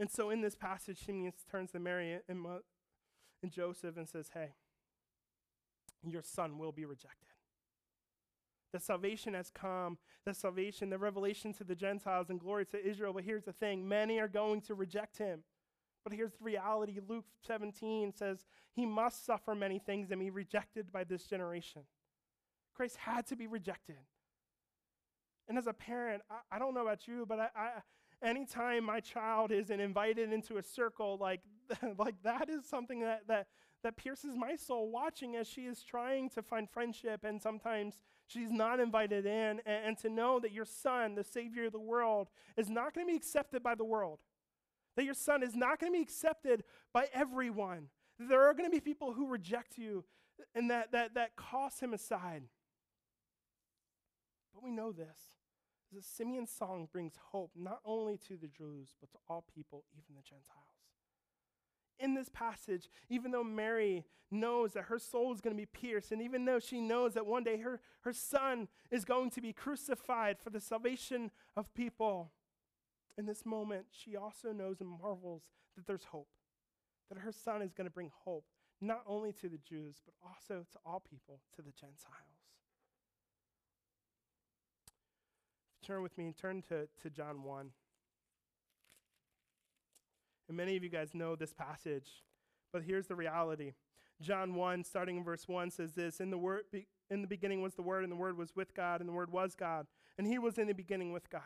And 0.00 0.10
so 0.10 0.30
in 0.30 0.40
this 0.40 0.56
passage, 0.56 0.98
Simeon 1.06 1.32
turns 1.48 1.70
to 1.70 1.78
Mary 1.78 2.18
and, 2.28 2.44
and 3.40 3.52
Joseph 3.52 3.96
and 3.96 4.08
says, 4.08 4.30
Hey, 4.34 4.54
your 6.04 6.22
son 6.22 6.58
will 6.58 6.72
be 6.72 6.84
rejected. 6.84 7.28
The 8.72 8.80
salvation 8.80 9.34
has 9.34 9.50
come, 9.50 9.98
the 10.26 10.34
salvation, 10.34 10.90
the 10.90 10.98
revelation 10.98 11.52
to 11.52 11.62
the 11.62 11.76
Gentiles 11.76 12.30
and 12.30 12.40
glory 12.40 12.66
to 12.66 12.84
Israel. 12.84 13.12
But 13.12 13.22
here's 13.22 13.44
the 13.44 13.52
thing 13.52 13.86
many 13.86 14.18
are 14.18 14.26
going 14.26 14.60
to 14.62 14.74
reject 14.74 15.18
him. 15.18 15.44
But 16.02 16.12
here's 16.12 16.32
the 16.32 16.42
reality 16.42 16.98
Luke 17.08 17.26
17 17.46 18.12
says, 18.12 18.44
He 18.72 18.86
must 18.86 19.24
suffer 19.24 19.54
many 19.54 19.78
things 19.78 20.10
and 20.10 20.18
be 20.18 20.30
rejected 20.30 20.90
by 20.90 21.04
this 21.04 21.22
generation. 21.22 21.82
Christ 22.74 22.96
had 22.96 23.26
to 23.28 23.36
be 23.36 23.46
rejected. 23.46 23.96
And 25.48 25.58
as 25.58 25.66
a 25.66 25.72
parent, 25.72 26.22
I, 26.30 26.56
I 26.56 26.58
don't 26.58 26.74
know 26.74 26.82
about 26.82 27.06
you, 27.06 27.26
but 27.28 27.38
I, 27.38 27.48
I, 27.54 27.70
anytime 28.22 28.84
my 28.84 29.00
child 29.00 29.52
isn't 29.52 29.80
invited 29.80 30.32
into 30.32 30.56
a 30.56 30.62
circle 30.62 31.18
like, 31.20 31.40
like 31.98 32.14
that 32.22 32.48
is 32.48 32.66
something 32.66 33.00
that, 33.00 33.26
that, 33.28 33.46
that 33.82 33.96
pierces 33.96 34.34
my 34.36 34.56
soul 34.56 34.90
watching 34.90 35.36
as 35.36 35.46
she 35.46 35.62
is 35.62 35.82
trying 35.82 36.30
to 36.30 36.42
find 36.42 36.68
friendship 36.68 37.24
and 37.24 37.40
sometimes 37.40 37.98
she's 38.26 38.50
not 38.50 38.80
invited 38.80 39.26
in. 39.26 39.60
And, 39.66 39.86
and 39.86 39.98
to 39.98 40.08
know 40.08 40.40
that 40.40 40.52
your 40.52 40.64
son, 40.64 41.14
the 41.14 41.24
Savior 41.24 41.66
of 41.66 41.72
the 41.72 41.80
world, 41.80 42.28
is 42.56 42.70
not 42.70 42.94
going 42.94 43.06
to 43.06 43.10
be 43.10 43.16
accepted 43.16 43.62
by 43.62 43.74
the 43.74 43.84
world, 43.84 44.20
that 44.96 45.04
your 45.04 45.14
son 45.14 45.42
is 45.42 45.54
not 45.54 45.78
going 45.78 45.92
to 45.92 45.98
be 45.98 46.02
accepted 46.02 46.64
by 46.92 47.08
everyone. 47.12 47.88
There 48.18 48.48
are 48.48 48.54
going 48.54 48.70
to 48.70 48.74
be 48.74 48.80
people 48.80 49.12
who 49.12 49.26
reject 49.26 49.76
you 49.76 50.04
and 50.54 50.70
that, 50.70 50.92
that, 50.92 51.14
that 51.14 51.32
cast 51.36 51.80
him 51.80 51.92
aside. 51.92 52.44
But 54.54 54.62
we 54.62 54.70
know 54.70 54.92
this. 54.92 55.34
The 55.92 56.00
Simeon's 56.00 56.50
song 56.50 56.88
brings 56.90 57.14
hope 57.32 57.50
not 57.54 57.80
only 57.84 58.18
to 58.28 58.36
the 58.36 58.48
Jews, 58.48 58.94
but 59.00 59.10
to 59.12 59.18
all 59.28 59.44
people, 59.54 59.84
even 59.92 60.14
the 60.16 60.22
Gentiles. 60.22 60.64
In 61.98 62.14
this 62.14 62.28
passage, 62.28 62.88
even 63.08 63.30
though 63.30 63.44
Mary 63.44 64.04
knows 64.30 64.72
that 64.72 64.84
her 64.84 64.98
soul 64.98 65.32
is 65.32 65.40
going 65.40 65.54
to 65.56 65.60
be 65.60 65.66
pierced, 65.66 66.10
and 66.10 66.20
even 66.20 66.44
though 66.44 66.58
she 66.58 66.80
knows 66.80 67.14
that 67.14 67.26
one 67.26 67.44
day 67.44 67.58
her, 67.58 67.80
her 68.00 68.12
son 68.12 68.68
is 68.90 69.04
going 69.04 69.30
to 69.30 69.40
be 69.40 69.52
crucified 69.52 70.38
for 70.40 70.50
the 70.50 70.60
salvation 70.60 71.30
of 71.56 71.72
people, 71.74 72.32
in 73.16 73.26
this 73.26 73.46
moment, 73.46 73.86
she 73.92 74.16
also 74.16 74.52
knows 74.52 74.80
and 74.80 74.90
marvels 74.90 75.42
that 75.76 75.86
there's 75.86 76.04
hope, 76.04 76.28
that 77.08 77.18
her 77.18 77.32
son 77.32 77.62
is 77.62 77.72
going 77.72 77.86
to 77.86 77.94
bring 77.94 78.10
hope, 78.24 78.44
not 78.80 79.02
only 79.06 79.32
to 79.32 79.48
the 79.48 79.58
Jews, 79.58 80.02
but 80.04 80.14
also 80.26 80.66
to 80.72 80.78
all 80.84 81.00
people, 81.08 81.40
to 81.54 81.62
the 81.62 81.70
Gentiles. 81.70 82.33
Turn 85.84 86.02
with 86.02 86.16
me 86.16 86.26
and 86.26 86.36
turn 86.36 86.62
to, 86.68 86.88
to 87.02 87.10
John 87.10 87.42
1. 87.42 87.70
And 90.48 90.56
many 90.56 90.76
of 90.76 90.82
you 90.82 90.88
guys 90.88 91.14
know 91.14 91.36
this 91.36 91.52
passage, 91.52 92.22
but 92.72 92.82
here's 92.82 93.06
the 93.06 93.14
reality. 93.14 93.72
John 94.20 94.54
1, 94.54 94.84
starting 94.84 95.18
in 95.18 95.24
verse 95.24 95.46
1, 95.46 95.70
says 95.70 95.92
this 95.92 96.20
In 96.20 96.30
the, 96.30 96.38
word, 96.38 96.62
be, 96.72 96.86
in 97.10 97.22
the 97.22 97.28
beginning 97.28 97.62
was 97.62 97.74
the 97.74 97.82
Word, 97.82 98.02
and 98.02 98.12
the 98.12 98.16
Word 98.16 98.36
was 98.36 98.54
with 98.54 98.74
God, 98.74 99.00
and 99.00 99.08
the 99.08 99.12
Word 99.12 99.30
was 99.30 99.54
God. 99.54 99.86
And 100.16 100.26
He 100.26 100.38
was 100.38 100.58
in 100.58 100.68
the 100.68 100.74
beginning 100.74 101.12
with 101.12 101.28
God. 101.30 101.42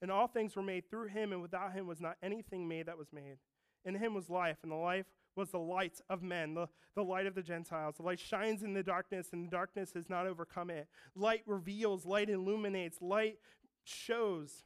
And 0.00 0.10
all 0.10 0.26
things 0.26 0.56
were 0.56 0.62
made 0.62 0.88
through 0.88 1.08
Him, 1.08 1.32
and 1.32 1.42
without 1.42 1.72
Him 1.72 1.86
was 1.86 2.00
not 2.00 2.16
anything 2.22 2.66
made 2.66 2.86
that 2.86 2.98
was 2.98 3.12
made. 3.12 3.38
In 3.84 3.94
Him 3.94 4.14
was 4.14 4.30
life, 4.30 4.58
and 4.62 4.72
the 4.72 4.76
life 4.76 5.06
was 5.36 5.50
the 5.50 5.58
light 5.58 6.00
of 6.10 6.22
men, 6.22 6.54
the, 6.54 6.68
the 6.94 7.04
light 7.04 7.26
of 7.26 7.34
the 7.34 7.42
Gentiles. 7.42 7.96
The 7.96 8.02
light 8.02 8.18
shines 8.18 8.62
in 8.62 8.74
the 8.74 8.82
darkness, 8.82 9.28
and 9.32 9.46
the 9.46 9.50
darkness 9.50 9.92
has 9.94 10.10
not 10.10 10.26
overcome 10.26 10.70
it. 10.70 10.88
Light 11.14 11.42
reveals, 11.46 12.04
light 12.04 12.28
illuminates, 12.28 13.00
light 13.00 13.38
shows. 13.88 14.64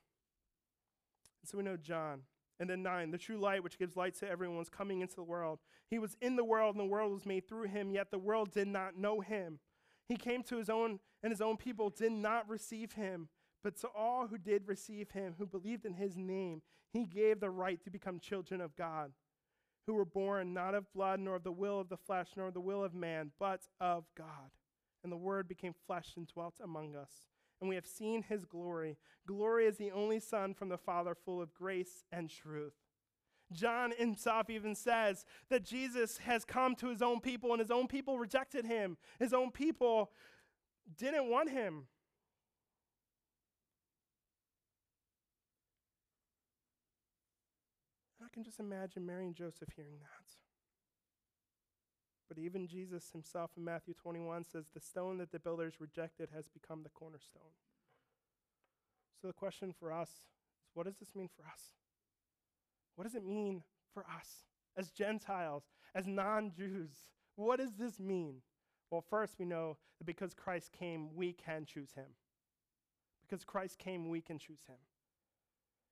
And 1.43 1.49
so 1.49 1.59
we 1.59 1.65
know 1.65 1.77
John. 1.77 2.23
And 2.61 2.71
then 2.71 2.83
nine, 2.83 3.11
the 3.11 3.19
true 3.19 3.39
light 3.39 3.65
which 3.65 3.79
gives 3.79 3.97
light 3.97 4.15
to 4.17 4.29
everyone 4.29 4.59
was 4.59 4.69
coming 4.69 5.01
into 5.01 5.17
the 5.17 5.23
world. 5.25 5.59
He 5.91 5.99
was 5.99 6.17
in 6.21 6.37
the 6.37 6.45
world, 6.45 6.77
and 6.77 6.81
the 6.81 6.91
world 6.91 7.13
was 7.13 7.27
made 7.27 7.49
through 7.49 7.65
him, 7.65 7.91
yet 7.91 8.11
the 8.11 8.19
world 8.19 8.53
did 8.53 8.69
not 8.69 8.97
know 8.97 9.21
him. 9.21 9.59
He 10.09 10.17
came 10.17 10.43
to 10.45 10.59
his 10.59 10.71
own, 10.71 11.01
and 11.23 11.33
his 11.33 11.41
own 11.41 11.57
people 11.57 11.91
did 11.91 12.13
not 12.13 12.49
receive 12.49 12.93
him. 12.93 13.29
But 13.65 13.81
to 13.81 13.89
all 13.89 14.27
who 14.29 14.39
did 14.39 14.69
receive 14.69 15.11
him, 15.11 15.35
who 15.39 15.47
believed 15.47 15.85
in 15.85 15.95
his 15.95 16.17
name, 16.17 16.63
he 16.93 17.05
gave 17.05 17.41
the 17.41 17.51
right 17.51 17.83
to 17.83 17.91
become 17.91 18.21
children 18.21 18.61
of 18.61 18.77
God, 18.77 19.13
who 19.87 19.95
were 19.95 20.05
born 20.05 20.53
not 20.53 20.75
of 20.75 20.93
blood, 20.93 21.21
nor 21.21 21.37
of 21.37 21.45
the 21.45 21.53
will 21.53 21.81
of 21.81 21.89
the 21.89 21.97
flesh, 21.97 22.29
nor 22.37 22.49
of 22.49 22.55
the 22.55 22.61
will 22.61 22.85
of 22.85 22.95
man, 22.95 23.33
but 23.41 23.63
of 23.81 24.05
God. 24.17 24.51
And 25.03 25.11
the 25.11 25.17
Word 25.17 25.49
became 25.49 25.75
flesh 25.87 26.13
and 26.17 26.29
dwelt 26.29 26.55
among 26.63 26.95
us 26.95 27.11
and 27.63 27.69
we 27.69 27.77
have 27.77 27.87
seen 27.87 28.25
his 28.25 28.45
glory. 28.45 28.99
Glory 29.25 29.67
is 29.67 29.77
the 29.77 29.93
only 29.93 30.19
Son 30.19 30.53
from 30.53 30.69
the 30.69 30.77
Father, 30.77 31.15
full 31.15 31.41
of 31.41 31.55
grace 31.55 32.05
and 32.11 32.29
truth. 32.29 32.75
John 33.53 33.93
himself 33.97 34.51
even 34.51 34.75
says 34.75 35.25
that 35.49 35.65
Jesus 35.65 36.19
has 36.19 36.45
come 36.45 36.75
to 36.77 36.89
his 36.89 37.01
own 37.01 37.21
people, 37.21 37.53
and 37.53 37.61
his 37.61 37.71
own 37.71 37.87
people 37.87 38.19
rejected 38.19 38.67
him. 38.67 38.97
His 39.21 39.33
own 39.33 39.53
people 39.53 40.11
didn't 40.99 41.31
want 41.31 41.51
him. 41.51 41.87
I 48.21 48.29
can 48.35 48.43
just 48.43 48.59
imagine 48.59 49.07
Mary 49.07 49.27
and 49.27 49.37
Joseph 49.37 49.69
hearing 49.77 50.01
that. 50.01 50.42
But 52.33 52.43
even 52.43 52.67
Jesus 52.67 53.11
himself 53.13 53.51
in 53.59 53.65
Matthew 53.65 53.93
21 53.93 54.47
says, 54.47 54.65
The 54.73 54.81
stone 54.81 55.19
that 55.19 55.33
the 55.33 55.39
builders 55.39 55.75
rejected 55.79 56.31
has 56.35 56.49
become 56.49 56.83
the 56.83 56.89
cornerstone. 56.89 57.43
So 59.21 59.27
the 59.27 59.35
question 59.35 59.75
for 59.79 59.93
us 59.93 60.09
is 60.09 60.71
what 60.73 60.87
does 60.87 60.97
this 60.97 61.15
mean 61.15 61.29
for 61.37 61.43
us? 61.43 61.61
What 62.97 63.05
does 63.05 63.15
it 63.15 63.27
mean 63.27 63.65
for 63.93 64.07
us 64.19 64.47
as 64.79 64.91
Gentiles, 64.91 65.65
as 65.95 66.07
non 66.07 66.53
Jews? 66.57 66.91
What 67.37 67.61
does 67.61 67.75
this 67.79 68.01
mean? 68.01 68.37
Well, 68.91 69.05
first, 69.11 69.35
we 69.39 69.45
know 69.45 69.77
that 69.99 70.07
because 70.07 70.33
Christ 70.33 70.73
came, 70.73 71.15
we 71.15 71.35
can 71.35 71.67
choose 71.67 71.93
him. 71.93 72.17
Because 73.29 73.45
Christ 73.45 73.79
came, 73.79 74.09
we 74.09 74.23
can 74.23 74.39
choose 74.39 74.63
him. 74.67 74.79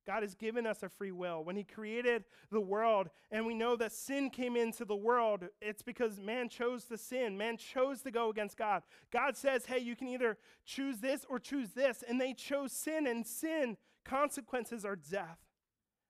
God 0.07 0.23
has 0.23 0.35
given 0.35 0.67
us 0.67 0.83
a 0.83 0.89
free 0.89 1.13
will. 1.13 1.45
When 1.45 1.57
He 1.57 1.65
created 1.65 2.25
the 2.51 2.61
world, 2.61 3.11
and 3.31 3.47
we 3.47 3.55
know 3.55 3.77
that 3.77 3.93
sin 3.93 4.31
came 4.31 4.57
into 4.57 4.85
the 4.85 4.97
world, 4.97 5.45
it's 5.61 5.83
because 5.83 6.19
man 6.19 6.49
chose 6.49 6.85
to 6.85 6.97
sin. 6.97 7.37
Man 7.37 7.57
chose 7.57 8.01
to 8.03 8.11
go 8.11 8.31
against 8.31 8.57
God. 8.57 8.83
God 9.13 9.37
says, 9.37 9.67
hey, 9.67 9.79
you 9.79 9.95
can 9.95 10.09
either 10.09 10.39
choose 10.65 10.99
this 10.99 11.25
or 11.29 11.39
choose 11.39 11.71
this. 11.71 12.03
And 12.09 12.21
they 12.21 12.33
chose 12.33 12.73
sin, 12.73 13.07
and 13.07 13.27
sin 13.27 13.77
consequences 14.05 14.85
are 14.85 14.97
death 14.97 15.39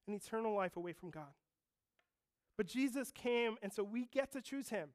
and 0.06 0.16
eternal 0.16 0.54
life 0.54 0.76
away 0.76 0.92
from 0.92 1.10
God. 1.10 1.34
But 2.56 2.66
Jesus 2.66 3.10
came, 3.10 3.56
and 3.62 3.72
so 3.72 3.82
we 3.82 4.06
get 4.06 4.32
to 4.32 4.40
choose 4.40 4.68
Him. 4.68 4.90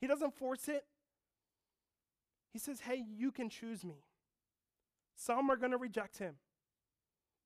He 0.00 0.06
doesn't 0.06 0.34
force 0.34 0.68
it, 0.68 0.84
He 2.52 2.58
says, 2.58 2.80
hey, 2.80 3.02
you 3.16 3.32
can 3.32 3.48
choose 3.48 3.84
me. 3.84 4.04
Some 5.14 5.48
are 5.50 5.56
going 5.56 5.72
to 5.72 5.78
reject 5.78 6.18
Him. 6.18 6.34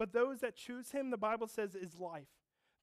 But 0.00 0.14
those 0.14 0.40
that 0.40 0.56
choose 0.56 0.92
him, 0.92 1.10
the 1.10 1.18
Bible 1.18 1.46
says, 1.46 1.74
is 1.74 2.00
life. 2.00 2.30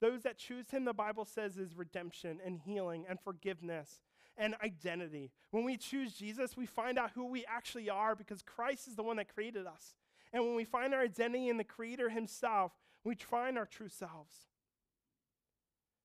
Those 0.00 0.22
that 0.22 0.38
choose 0.38 0.70
him, 0.70 0.84
the 0.84 0.94
Bible 0.94 1.24
says, 1.24 1.58
is 1.58 1.74
redemption 1.74 2.38
and 2.46 2.60
healing 2.60 3.06
and 3.08 3.18
forgiveness 3.18 4.02
and 4.36 4.54
identity. 4.62 5.32
When 5.50 5.64
we 5.64 5.76
choose 5.76 6.12
Jesus, 6.12 6.56
we 6.56 6.64
find 6.64 6.96
out 6.96 7.10
who 7.16 7.26
we 7.26 7.44
actually 7.46 7.90
are 7.90 8.14
because 8.14 8.40
Christ 8.42 8.86
is 8.86 8.94
the 8.94 9.02
one 9.02 9.16
that 9.16 9.34
created 9.34 9.66
us. 9.66 9.96
And 10.32 10.44
when 10.44 10.54
we 10.54 10.62
find 10.62 10.94
our 10.94 11.00
identity 11.00 11.48
in 11.48 11.56
the 11.56 11.64
Creator 11.64 12.10
Himself, 12.10 12.70
we 13.02 13.16
find 13.16 13.58
our 13.58 13.66
true 13.66 13.88
selves. 13.88 14.46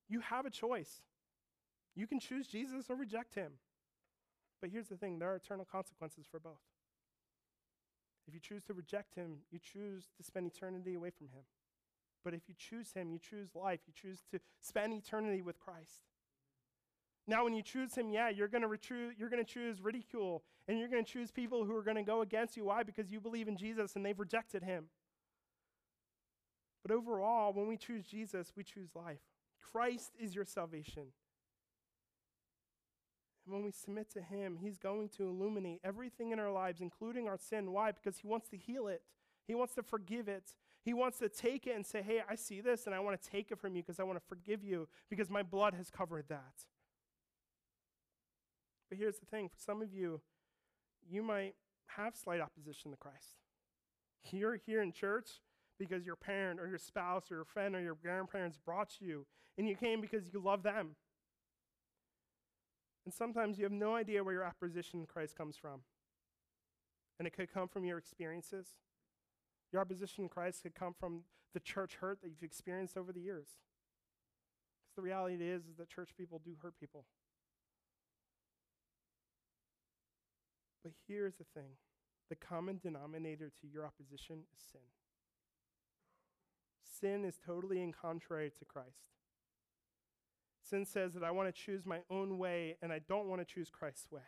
You 0.09 0.21
have 0.21 0.47
a 0.47 0.49
choice. 0.49 1.03
You 1.95 2.07
can 2.07 2.19
choose 2.19 2.47
Jesus 2.47 2.89
or 2.89 2.95
reject 2.95 3.35
Him. 3.35 3.51
But 4.61 4.71
here's 4.71 4.87
the 4.87 4.97
thing 4.97 5.19
there 5.19 5.31
are 5.31 5.35
eternal 5.35 5.67
consequences 5.71 6.25
for 6.31 6.39
both. 6.39 6.72
If 8.27 8.33
you 8.33 8.39
choose 8.39 8.63
to 8.65 8.73
reject 8.73 9.15
him, 9.15 9.39
you 9.51 9.59
choose 9.59 10.05
to 10.17 10.23
spend 10.23 10.47
eternity 10.47 10.95
away 10.95 11.09
from 11.09 11.27
him. 11.27 11.43
But 12.23 12.33
if 12.33 12.47
you 12.47 12.55
choose 12.57 12.93
him, 12.93 13.11
you 13.11 13.19
choose 13.19 13.49
life. 13.53 13.81
You 13.85 13.93
choose 13.93 14.21
to 14.31 14.39
spend 14.61 14.93
eternity 14.93 15.41
with 15.41 15.59
Christ. 15.59 16.03
Now, 17.27 17.43
when 17.43 17.53
you 17.53 17.61
choose 17.61 17.95
him, 17.95 18.09
yeah, 18.09 18.29
you're 18.29 18.47
going 18.47 18.63
retru- 18.63 19.17
to 19.17 19.43
choose 19.45 19.81
ridicule, 19.81 20.43
and 20.67 20.77
you're 20.77 20.89
going 20.89 21.03
to 21.03 21.11
choose 21.11 21.31
people 21.31 21.65
who 21.65 21.75
are 21.75 21.83
going 21.83 21.97
to 21.97 22.03
go 22.03 22.21
against 22.21 22.57
you. 22.57 22.65
Why? 22.65 22.83
Because 22.83 23.11
you 23.11 23.19
believe 23.19 23.47
in 23.47 23.57
Jesus 23.57 23.95
and 23.95 24.05
they've 24.05 24.19
rejected 24.19 24.63
him. 24.63 24.85
But 26.81 26.93
overall, 26.93 27.53
when 27.53 27.67
we 27.67 27.77
choose 27.77 28.05
Jesus, 28.05 28.51
we 28.55 28.63
choose 28.63 28.89
life. 28.93 29.21
Christ 29.71 30.11
is 30.19 30.35
your 30.35 30.45
salvation. 30.45 31.07
And 33.45 33.53
when 33.53 33.63
we 33.63 33.71
submit 33.71 34.11
to 34.13 34.21
Him, 34.21 34.57
He's 34.61 34.77
going 34.77 35.09
to 35.17 35.23
illuminate 35.23 35.81
everything 35.83 36.31
in 36.31 36.39
our 36.39 36.51
lives, 36.51 36.81
including 36.81 37.27
our 37.27 37.37
sin. 37.37 37.71
Why? 37.71 37.91
Because 37.91 38.17
He 38.17 38.27
wants 38.27 38.47
to 38.49 38.57
heal 38.57 38.87
it, 38.87 39.01
He 39.47 39.55
wants 39.55 39.73
to 39.75 39.83
forgive 39.83 40.27
it. 40.27 40.53
He 40.85 40.93
wants 40.93 41.19
to 41.19 41.29
take 41.29 41.65
it 41.65 41.77
and 41.77 41.85
say, 41.85 42.01
Hey, 42.01 42.21
I 42.29 42.35
see 42.35 42.59
this, 42.59 42.85
and 42.85 42.93
I 42.93 42.99
want 42.99 43.21
to 43.21 43.29
take 43.29 43.51
it 43.51 43.59
from 43.59 43.73
you 43.75 43.81
because 43.81 44.01
I 44.01 44.03
want 44.03 44.19
to 44.19 44.25
forgive 44.27 44.65
you 44.65 44.89
because 45.09 45.29
my 45.29 45.41
blood 45.41 45.73
has 45.75 45.89
covered 45.89 46.25
that. 46.27 46.65
But 48.89 48.97
here's 48.97 49.17
the 49.17 49.25
thing 49.25 49.47
for 49.47 49.57
some 49.57 49.81
of 49.81 49.93
you, 49.93 50.19
you 51.09 51.23
might 51.23 51.55
have 51.87 52.15
slight 52.15 52.41
opposition 52.41 52.91
to 52.91 52.97
Christ. 52.97 53.39
You're 54.31 54.55
here 54.55 54.81
in 54.81 54.91
church 54.91 55.29
because 55.79 56.05
your 56.05 56.15
parent 56.15 56.59
or 56.59 56.67
your 56.67 56.77
spouse 56.77 57.31
or 57.31 57.35
your 57.35 57.45
friend 57.45 57.75
or 57.75 57.81
your 57.81 57.95
grandparents 57.95 58.57
brought 58.57 58.97
you, 58.99 59.25
and 59.57 59.67
you 59.67 59.75
came 59.75 60.01
because 60.01 60.33
you 60.33 60.41
love 60.41 60.63
them. 60.63 60.95
And 63.05 63.13
sometimes 63.13 63.57
you 63.57 63.65
have 63.65 63.73
no 63.73 63.95
idea 63.95 64.23
where 64.23 64.33
your 64.33 64.45
opposition 64.45 65.01
to 65.01 65.07
Christ 65.07 65.35
comes 65.35 65.57
from. 65.57 65.81
And 67.19 67.27
it 67.27 67.31
could 67.31 67.53
come 67.53 67.67
from 67.67 67.85
your 67.85 67.97
experiences. 67.97 68.67
Your 69.71 69.81
opposition 69.81 70.25
to 70.25 70.29
Christ 70.29 70.63
could 70.63 70.75
come 70.75 70.93
from 70.97 71.21
the 71.53 71.59
church 71.59 71.97
hurt 71.99 72.21
that 72.21 72.29
you've 72.29 72.43
experienced 72.43 72.97
over 72.97 73.11
the 73.11 73.19
years. 73.19 73.47
Because 74.81 74.95
the 74.95 75.01
reality 75.01 75.35
is, 75.35 75.65
is 75.65 75.77
that 75.77 75.89
church 75.89 76.11
people 76.17 76.41
do 76.43 76.55
hurt 76.61 76.73
people. 76.79 77.05
But 80.83 80.93
here's 81.07 81.35
the 81.35 81.45
thing 81.53 81.71
the 82.29 82.35
common 82.35 82.79
denominator 82.81 83.51
to 83.61 83.67
your 83.67 83.85
opposition 83.85 84.43
is 84.53 84.61
sin. 84.71 84.81
Sin 86.99 87.25
is 87.25 87.37
totally 87.45 87.81
in 87.81 87.91
contrary 87.91 88.51
to 88.57 88.65
Christ. 88.65 89.11
Sin 90.63 90.85
says 90.85 91.13
that 91.13 91.23
I 91.23 91.31
want 91.31 91.53
to 91.53 91.61
choose 91.61 91.85
my 91.85 91.99
own 92.09 92.37
way 92.37 92.77
and 92.81 92.91
I 92.91 92.99
don't 92.99 93.27
want 93.27 93.41
to 93.41 93.45
choose 93.45 93.69
Christ's 93.69 94.09
way. 94.11 94.21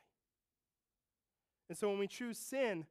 And 1.70 1.78
so 1.78 1.90
when 1.90 1.98
we 1.98 2.08
choose 2.08 2.38
sin, 2.38 2.86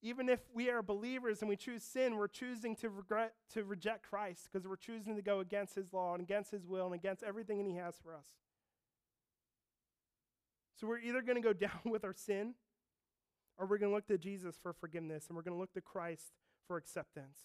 even 0.00 0.28
if 0.28 0.40
we 0.54 0.70
are 0.70 0.80
believers 0.80 1.40
and 1.40 1.48
we 1.48 1.56
choose 1.56 1.82
sin, 1.82 2.16
we're 2.16 2.28
choosing 2.28 2.76
to 2.76 2.88
regret 2.88 3.34
to 3.54 3.64
reject 3.64 4.08
Christ 4.08 4.48
because 4.50 4.66
we're 4.66 4.76
choosing 4.76 5.16
to 5.16 5.22
go 5.22 5.40
against 5.40 5.74
his 5.74 5.92
law 5.92 6.14
and 6.14 6.22
against 6.22 6.52
his 6.52 6.66
will 6.66 6.86
and 6.86 6.94
against 6.94 7.24
everything 7.24 7.58
that 7.58 7.66
he 7.66 7.76
has 7.76 7.96
for 8.02 8.14
us. 8.14 8.26
So 10.80 10.86
we're 10.86 11.00
either 11.00 11.20
going 11.20 11.40
to 11.40 11.42
go 11.42 11.52
down 11.52 11.80
with 11.84 12.04
our 12.04 12.14
sin 12.14 12.54
or 13.58 13.66
we're 13.66 13.78
going 13.78 13.90
to 13.90 13.94
look 13.94 14.06
to 14.06 14.18
Jesus 14.18 14.56
for 14.62 14.72
forgiveness 14.72 15.26
and 15.28 15.36
we're 15.36 15.42
going 15.42 15.56
to 15.56 15.60
look 15.60 15.72
to 15.72 15.80
Christ 15.80 16.32
for 16.68 16.76
acceptance. 16.76 17.38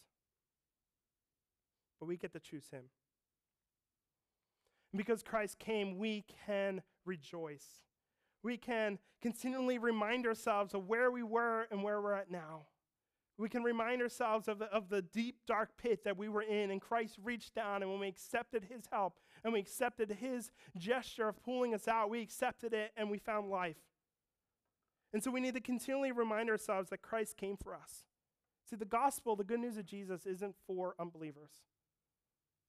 But 1.99 2.05
we 2.05 2.17
get 2.17 2.33
to 2.33 2.39
choose 2.39 2.69
him. 2.69 2.83
Because 4.95 5.23
Christ 5.23 5.59
came, 5.59 5.97
we 5.97 6.23
can 6.45 6.81
rejoice. 7.05 7.65
We 8.43 8.57
can 8.57 8.99
continually 9.21 9.77
remind 9.77 10.27
ourselves 10.27 10.73
of 10.73 10.87
where 10.87 11.09
we 11.09 11.23
were 11.23 11.67
and 11.71 11.81
where 11.81 12.01
we're 12.01 12.13
at 12.13 12.29
now. 12.29 12.67
We 13.37 13.49
can 13.49 13.63
remind 13.63 14.01
ourselves 14.01 14.47
of 14.47 14.59
the, 14.59 14.65
of 14.65 14.89
the 14.89 15.01
deep, 15.01 15.37
dark 15.47 15.71
pit 15.77 16.03
that 16.03 16.17
we 16.17 16.29
were 16.29 16.43
in, 16.43 16.69
and 16.69 16.79
Christ 16.79 17.17
reached 17.23 17.55
down, 17.55 17.81
and 17.81 17.89
when 17.89 17.99
we 17.99 18.07
accepted 18.07 18.65
his 18.65 18.83
help 18.91 19.19
and 19.43 19.51
we 19.51 19.59
accepted 19.59 20.11
his 20.11 20.51
gesture 20.77 21.27
of 21.27 21.41
pulling 21.41 21.73
us 21.73 21.87
out, 21.87 22.11
we 22.11 22.21
accepted 22.21 22.73
it 22.73 22.91
and 22.95 23.09
we 23.09 23.17
found 23.17 23.49
life. 23.49 23.77
And 25.13 25.23
so 25.23 25.31
we 25.31 25.41
need 25.41 25.55
to 25.55 25.61
continually 25.61 26.11
remind 26.11 26.49
ourselves 26.49 26.89
that 26.89 27.01
Christ 27.01 27.37
came 27.37 27.57
for 27.57 27.73
us. 27.73 28.05
See, 28.69 28.75
the 28.75 28.85
gospel, 28.85 29.35
the 29.35 29.43
good 29.43 29.59
news 29.59 29.77
of 29.77 29.85
Jesus, 29.85 30.25
isn't 30.25 30.55
for 30.67 30.95
unbelievers, 30.99 31.51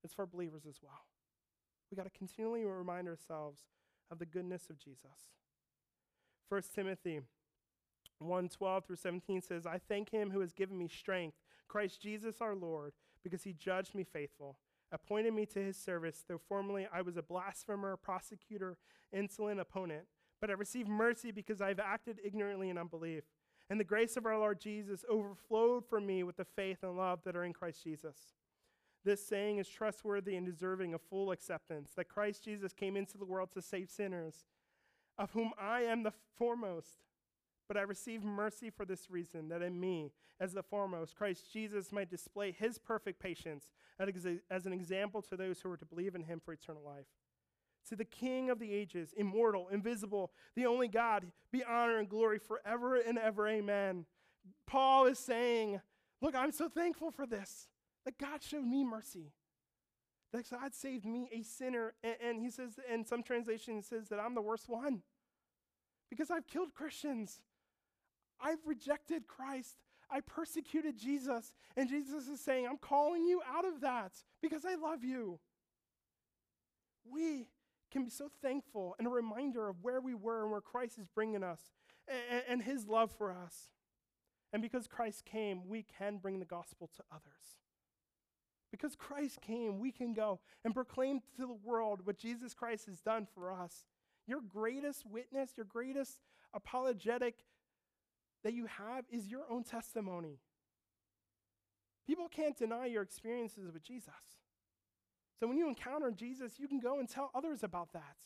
it's 0.02 0.14
for 0.14 0.26
believers 0.26 0.64
as 0.68 0.80
well. 0.82 1.04
We 1.94 1.96
got 1.96 2.12
to 2.12 2.18
continually 2.18 2.64
remind 2.64 3.06
ourselves 3.06 3.60
of 4.10 4.18
the 4.18 4.26
goodness 4.26 4.68
of 4.68 4.80
Jesus. 4.80 5.30
1 6.48 6.62
Timothy 6.74 7.20
1 8.18 8.48
12 8.48 8.84
through 8.84 8.96
17 8.96 9.40
says, 9.40 9.64
I 9.64 9.78
thank 9.78 10.10
him 10.10 10.32
who 10.32 10.40
has 10.40 10.52
given 10.52 10.76
me 10.76 10.88
strength, 10.88 11.36
Christ 11.68 12.02
Jesus 12.02 12.40
our 12.40 12.56
Lord, 12.56 12.94
because 13.22 13.44
he 13.44 13.52
judged 13.52 13.94
me 13.94 14.02
faithful, 14.02 14.56
appointed 14.90 15.34
me 15.34 15.46
to 15.46 15.60
his 15.60 15.76
service, 15.76 16.24
though 16.26 16.40
formerly 16.48 16.88
I 16.92 17.00
was 17.00 17.16
a 17.16 17.22
blasphemer, 17.22 17.96
prosecutor, 17.96 18.76
insolent 19.12 19.60
opponent. 19.60 20.06
But 20.40 20.50
I 20.50 20.54
received 20.54 20.88
mercy 20.88 21.30
because 21.30 21.60
I 21.60 21.68
have 21.68 21.78
acted 21.78 22.18
ignorantly 22.24 22.70
in 22.70 22.76
unbelief. 22.76 23.22
And 23.70 23.78
the 23.78 23.84
grace 23.84 24.16
of 24.16 24.26
our 24.26 24.36
Lord 24.36 24.60
Jesus 24.60 25.04
overflowed 25.08 25.84
for 25.88 26.00
me 26.00 26.24
with 26.24 26.38
the 26.38 26.44
faith 26.44 26.78
and 26.82 26.96
love 26.96 27.20
that 27.24 27.36
are 27.36 27.44
in 27.44 27.52
Christ 27.52 27.84
Jesus. 27.84 28.34
This 29.04 29.24
saying 29.24 29.58
is 29.58 29.68
trustworthy 29.68 30.36
and 30.36 30.46
deserving 30.46 30.94
of 30.94 31.02
full 31.02 31.30
acceptance 31.30 31.92
that 31.96 32.08
Christ 32.08 32.44
Jesus 32.44 32.72
came 32.72 32.96
into 32.96 33.18
the 33.18 33.26
world 33.26 33.50
to 33.52 33.62
save 33.62 33.90
sinners, 33.90 34.46
of 35.18 35.32
whom 35.32 35.52
I 35.60 35.82
am 35.82 36.02
the 36.02 36.12
foremost. 36.38 37.04
But 37.68 37.76
I 37.76 37.82
receive 37.82 38.22
mercy 38.22 38.70
for 38.70 38.84
this 38.84 39.10
reason, 39.10 39.48
that 39.48 39.62
in 39.62 39.78
me, 39.78 40.12
as 40.40 40.52
the 40.52 40.62
foremost, 40.62 41.16
Christ 41.16 41.52
Jesus 41.52 41.92
might 41.92 42.10
display 42.10 42.52
his 42.52 42.78
perfect 42.78 43.20
patience 43.20 43.70
as 43.98 44.66
an 44.66 44.72
example 44.72 45.22
to 45.22 45.36
those 45.36 45.60
who 45.60 45.70
are 45.70 45.76
to 45.76 45.84
believe 45.86 46.14
in 46.14 46.24
him 46.24 46.40
for 46.44 46.52
eternal 46.52 46.82
life. 46.84 47.06
To 47.90 47.96
the 47.96 48.04
King 48.04 48.50
of 48.50 48.58
the 48.58 48.72
ages, 48.72 49.14
immortal, 49.16 49.68
invisible, 49.68 50.32
the 50.56 50.66
only 50.66 50.88
God, 50.88 51.30
be 51.52 51.62
honor 51.62 51.98
and 51.98 52.08
glory 52.08 52.38
forever 52.38 52.96
and 52.96 53.18
ever. 53.18 53.46
Amen. 53.46 54.06
Paul 54.66 55.06
is 55.06 55.18
saying, 55.18 55.80
Look, 56.20 56.34
I'm 56.34 56.52
so 56.52 56.68
thankful 56.68 57.10
for 57.10 57.26
this, 57.26 57.68
that 58.04 58.18
God 58.18 58.42
showed 58.42 58.64
me 58.64 58.84
mercy. 58.84 59.32
That 60.32 60.50
God 60.50 60.74
saved 60.74 61.04
me, 61.04 61.28
a 61.32 61.42
sinner. 61.42 61.94
And, 62.02 62.16
and 62.22 62.40
he 62.40 62.50
says, 62.50 62.78
in 62.92 63.04
some 63.04 63.22
translations, 63.22 63.86
says 63.86 64.08
that 64.08 64.18
I'm 64.18 64.34
the 64.34 64.42
worst 64.42 64.68
one 64.68 65.02
because 66.10 66.30
I've 66.30 66.46
killed 66.46 66.74
Christians. 66.74 67.40
I've 68.40 68.58
rejected 68.66 69.26
Christ. 69.26 69.76
I 70.10 70.20
persecuted 70.20 70.98
Jesus. 70.98 71.54
And 71.76 71.88
Jesus 71.88 72.28
is 72.28 72.40
saying, 72.40 72.66
I'm 72.68 72.78
calling 72.78 73.24
you 73.24 73.40
out 73.48 73.64
of 73.64 73.80
that 73.80 74.12
because 74.42 74.64
I 74.64 74.74
love 74.74 75.02
you. 75.02 75.38
We 77.10 77.48
can 77.90 78.04
be 78.04 78.10
so 78.10 78.28
thankful 78.42 78.96
and 78.98 79.06
a 79.06 79.10
reminder 79.10 79.68
of 79.68 79.76
where 79.82 80.00
we 80.00 80.14
were 80.14 80.42
and 80.42 80.50
where 80.50 80.60
Christ 80.60 80.98
is 80.98 81.06
bringing 81.06 81.42
us 81.42 81.60
and, 82.08 82.42
and 82.48 82.62
his 82.62 82.86
love 82.86 83.12
for 83.16 83.32
us. 83.32 83.70
And 84.52 84.62
because 84.62 84.86
Christ 84.86 85.24
came, 85.24 85.68
we 85.68 85.84
can 85.98 86.18
bring 86.18 86.38
the 86.38 86.44
gospel 86.44 86.88
to 86.96 87.02
others. 87.10 87.63
Because 88.74 88.96
Christ 88.96 89.40
came, 89.40 89.78
we 89.78 89.92
can 89.92 90.12
go 90.14 90.40
and 90.64 90.74
proclaim 90.74 91.20
to 91.36 91.46
the 91.46 91.56
world 91.62 92.00
what 92.02 92.18
Jesus 92.18 92.54
Christ 92.54 92.86
has 92.86 93.00
done 93.00 93.24
for 93.32 93.52
us. 93.52 93.84
Your 94.26 94.40
greatest 94.40 95.06
witness, 95.06 95.52
your 95.56 95.64
greatest 95.64 96.18
apologetic 96.52 97.44
that 98.42 98.52
you 98.52 98.66
have 98.66 99.04
is 99.08 99.28
your 99.28 99.42
own 99.48 99.62
testimony. 99.62 100.40
People 102.04 102.26
can't 102.28 102.58
deny 102.58 102.86
your 102.86 103.02
experiences 103.02 103.70
with 103.72 103.84
Jesus. 103.84 104.12
So 105.38 105.46
when 105.46 105.56
you 105.56 105.68
encounter 105.68 106.10
Jesus, 106.10 106.58
you 106.58 106.66
can 106.66 106.80
go 106.80 106.98
and 106.98 107.08
tell 107.08 107.30
others 107.32 107.62
about 107.62 107.92
that. 107.92 108.16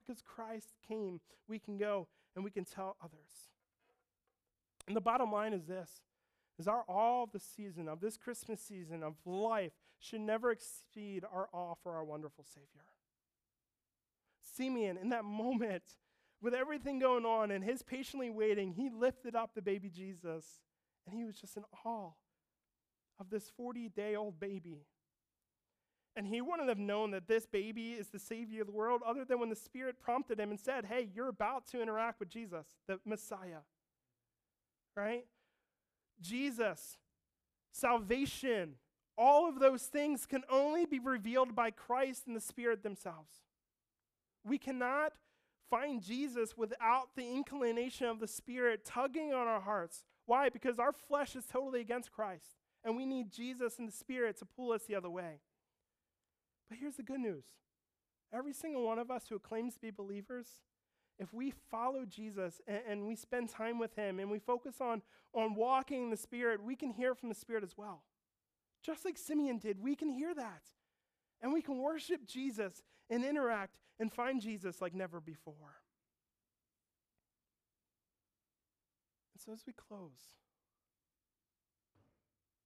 Because 0.00 0.20
Christ 0.22 0.74
came, 0.88 1.20
we 1.46 1.60
can 1.60 1.78
go 1.78 2.08
and 2.34 2.44
we 2.44 2.50
can 2.50 2.64
tell 2.64 2.96
others. 3.00 3.52
And 4.88 4.96
the 4.96 5.00
bottom 5.00 5.30
line 5.30 5.52
is 5.52 5.66
this 5.66 6.00
is 6.58 6.68
our 6.68 6.84
awe 6.88 7.22
of 7.22 7.32
the 7.32 7.40
season, 7.40 7.88
of 7.88 8.00
this 8.00 8.16
Christmas 8.16 8.60
season 8.60 9.02
of 9.02 9.14
life, 9.24 9.72
should 10.00 10.20
never 10.20 10.50
exceed 10.50 11.24
our 11.32 11.48
awe 11.52 11.74
for 11.82 11.94
our 11.94 12.04
wonderful 12.04 12.44
Savior. 12.44 12.84
Simeon, 14.56 14.96
in 14.96 15.10
that 15.10 15.24
moment, 15.24 15.84
with 16.40 16.54
everything 16.54 16.98
going 16.98 17.24
on 17.24 17.50
and 17.50 17.64
his 17.64 17.82
patiently 17.82 18.30
waiting, 18.30 18.72
he 18.72 18.90
lifted 18.90 19.34
up 19.34 19.54
the 19.54 19.62
baby 19.62 19.88
Jesus 19.88 20.60
and 21.06 21.16
he 21.16 21.24
was 21.24 21.36
just 21.36 21.56
in 21.56 21.64
awe 21.84 22.10
of 23.18 23.30
this 23.30 23.50
40 23.56 23.88
day 23.88 24.14
old 24.14 24.38
baby. 24.38 24.84
And 26.16 26.26
he 26.26 26.40
wouldn't 26.40 26.68
have 26.68 26.78
known 26.78 27.12
that 27.12 27.28
this 27.28 27.46
baby 27.46 27.92
is 27.92 28.08
the 28.08 28.18
Savior 28.18 28.62
of 28.62 28.66
the 28.66 28.72
world 28.72 29.02
other 29.06 29.24
than 29.24 29.38
when 29.38 29.50
the 29.50 29.56
Spirit 29.56 30.00
prompted 30.00 30.40
him 30.40 30.50
and 30.50 30.58
said, 30.58 30.84
Hey, 30.84 31.08
you're 31.14 31.28
about 31.28 31.68
to 31.68 31.80
interact 31.80 32.18
with 32.18 32.28
Jesus, 32.28 32.66
the 32.88 32.98
Messiah. 33.04 33.60
Right? 34.96 35.24
Jesus, 36.20 36.96
salvation, 37.72 38.74
all 39.16 39.48
of 39.48 39.58
those 39.58 39.82
things 39.82 40.26
can 40.26 40.44
only 40.48 40.86
be 40.86 40.98
revealed 40.98 41.54
by 41.54 41.70
Christ 41.70 42.26
and 42.26 42.36
the 42.36 42.40
Spirit 42.40 42.82
themselves. 42.82 43.42
We 44.44 44.58
cannot 44.58 45.12
find 45.68 46.02
Jesus 46.02 46.56
without 46.56 47.10
the 47.16 47.28
inclination 47.28 48.06
of 48.06 48.20
the 48.20 48.28
Spirit 48.28 48.84
tugging 48.84 49.32
on 49.32 49.46
our 49.46 49.60
hearts. 49.60 50.04
Why? 50.26 50.48
Because 50.48 50.78
our 50.78 50.92
flesh 50.92 51.34
is 51.36 51.44
totally 51.46 51.80
against 51.80 52.12
Christ, 52.12 52.56
and 52.84 52.96
we 52.96 53.06
need 53.06 53.32
Jesus 53.32 53.78
and 53.78 53.88
the 53.88 53.92
Spirit 53.92 54.38
to 54.38 54.44
pull 54.44 54.72
us 54.72 54.84
the 54.84 54.94
other 54.94 55.10
way. 55.10 55.40
But 56.68 56.78
here's 56.78 56.96
the 56.96 57.02
good 57.02 57.20
news 57.20 57.44
every 58.32 58.52
single 58.52 58.84
one 58.84 58.98
of 58.98 59.10
us 59.10 59.24
who 59.28 59.38
claims 59.38 59.74
to 59.74 59.80
be 59.80 59.90
believers, 59.90 60.48
if 61.18 61.32
we 61.32 61.52
follow 61.70 62.04
Jesus 62.04 62.60
and, 62.66 62.80
and, 62.88 63.06
we 63.06 63.16
spend 63.16 63.50
time 63.50 63.78
with 63.78 63.94
him 63.96 64.20
and 64.20 64.30
we 64.30 64.38
focus 64.38 64.76
on, 64.80 65.02
on 65.34 65.54
walking 65.54 66.04
in 66.04 66.10
the 66.10 66.16
Spirit, 66.16 66.62
we 66.62 66.76
can 66.76 66.90
hear 66.90 67.14
from 67.14 67.28
the 67.28 67.34
Spirit 67.34 67.64
as 67.64 67.76
well. 67.76 68.02
Just 68.82 69.04
like 69.04 69.18
Simeon 69.18 69.58
did, 69.58 69.80
we 69.80 69.96
can 69.96 70.10
hear 70.10 70.34
that. 70.34 70.62
And 71.42 71.52
we 71.52 71.62
can 71.62 71.78
worship 71.78 72.26
Jesus 72.26 72.82
and 73.10 73.24
interact 73.24 73.76
and 73.98 74.12
find 74.12 74.40
Jesus 74.40 74.80
like 74.80 74.94
never 74.94 75.20
before. 75.20 75.82
And 79.34 79.42
so 79.44 79.52
as 79.52 79.64
we 79.66 79.72
close, 79.72 80.36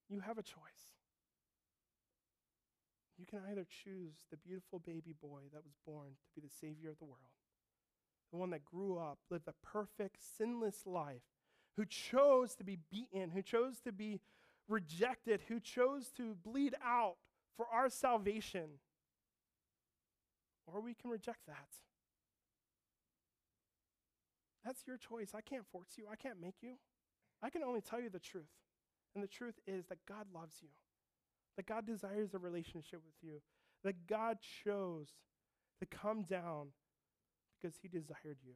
you 0.09 0.21
have 0.21 0.39
a 0.39 0.43
choice. 0.43 0.93
You 3.19 3.27
can 3.27 3.41
either 3.51 3.67
choose 3.85 4.27
the 4.31 4.37
beautiful 4.37 4.79
baby 4.79 5.15
boy 5.21 5.43
that 5.53 5.65
was 5.65 5.77
born 5.87 6.17
to 6.25 6.35
be 6.35 6.47
the 6.47 6.53
Savior 6.53 6.91
of 6.91 6.99
the 6.99 7.05
world, 7.05 7.31
the 8.33 8.39
one 8.39 8.51
that 8.51 8.65
grew 8.65 8.99
up, 8.99 9.19
lived 9.31 9.47
a 9.47 9.55
perfect, 9.63 10.17
sinless 10.39 10.87
life, 10.87 11.23
who 11.77 11.85
chose 11.85 12.55
to 12.57 12.65
be 12.65 12.79
beaten, 12.91 13.31
who 13.31 13.43
chose 13.43 13.81
to 13.81 13.93
be 13.93 14.21
rejected, 14.69 15.43
who 15.49 15.61
chose 15.61 16.11
to 16.17 16.35
bleed 16.35 16.75
out 16.85 17.17
for 17.57 17.67
our 17.67 17.89
salvation 17.89 18.79
or 20.67 20.81
we 20.81 20.95
can 20.95 21.11
reject 21.11 21.41
that. 21.47 21.69
That's 24.65 24.87
your 24.87 24.97
choice. 24.97 25.33
I 25.35 25.41
can't 25.41 25.67
force 25.73 25.91
you, 25.97 26.05
I 26.11 26.17
can't 26.17 26.41
make 26.41 26.57
you. 26.63 26.75
I 27.43 27.51
can 27.51 27.63
only 27.63 27.81
tell 27.81 28.01
you 28.01 28.11
the 28.11 28.21
truth. 28.21 28.45
And 29.15 29.23
the 29.23 29.29
truth 29.29 29.59
is 29.67 29.87
that 29.87 29.99
God 30.09 30.27
loves 30.35 30.57
you, 30.63 30.69
that 31.57 31.67
God 31.67 31.87
desires 31.87 32.35
a 32.35 32.39
relationship 32.39 33.01
with 33.05 33.17
you, 33.21 33.43
that 33.85 34.07
God 34.07 34.39
chose 34.65 35.09
to 35.81 35.87
come 35.87 36.23
down 36.23 36.69
because 37.63 37.77
he 37.81 37.89
desired 37.89 38.39
you. 38.45 38.55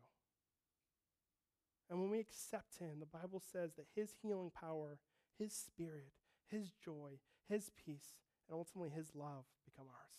And 1.88 2.00
when 2.00 2.10
we 2.10 2.18
accept 2.18 2.78
him, 2.78 2.98
the 2.98 3.06
Bible 3.06 3.40
says 3.40 3.74
that 3.76 3.86
his 3.94 4.10
healing 4.20 4.50
power, 4.50 4.98
his 5.38 5.52
spirit, 5.52 6.10
his 6.48 6.72
joy, 6.84 7.20
his 7.48 7.70
peace, 7.84 8.18
and 8.48 8.58
ultimately 8.58 8.90
his 8.90 9.14
love 9.14 9.44
become 9.64 9.86
ours. 9.86 10.16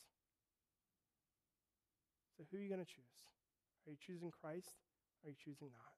So, 2.37 2.45
who 2.49 2.57
are 2.57 2.61
you 2.61 2.69
going 2.69 2.83
to 2.83 2.85
choose? 2.85 3.25
Are 3.85 3.91
you 3.91 3.97
choosing 3.99 4.31
Christ? 4.31 4.75
Are 5.25 5.29
you 5.29 5.35
choosing 5.35 5.69
not? 5.71 5.93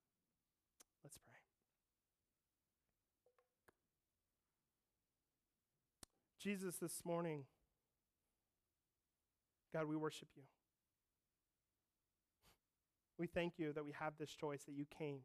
Let's 1.04 1.17
pray. 1.17 1.36
Jesus, 6.39 6.78
this 6.78 7.02
morning, 7.04 7.43
God, 9.73 9.86
we 9.86 9.97
worship 9.97 10.30
you. 10.36 10.43
We 13.19 13.27
thank 13.27 13.60
you 13.60 13.73
that 13.73 13.86
we 13.86 13.91
have 13.99 14.13
this 14.17 14.32
choice, 14.32 14.63
that 14.63 14.73
you 14.73 14.86
came. 14.97 15.19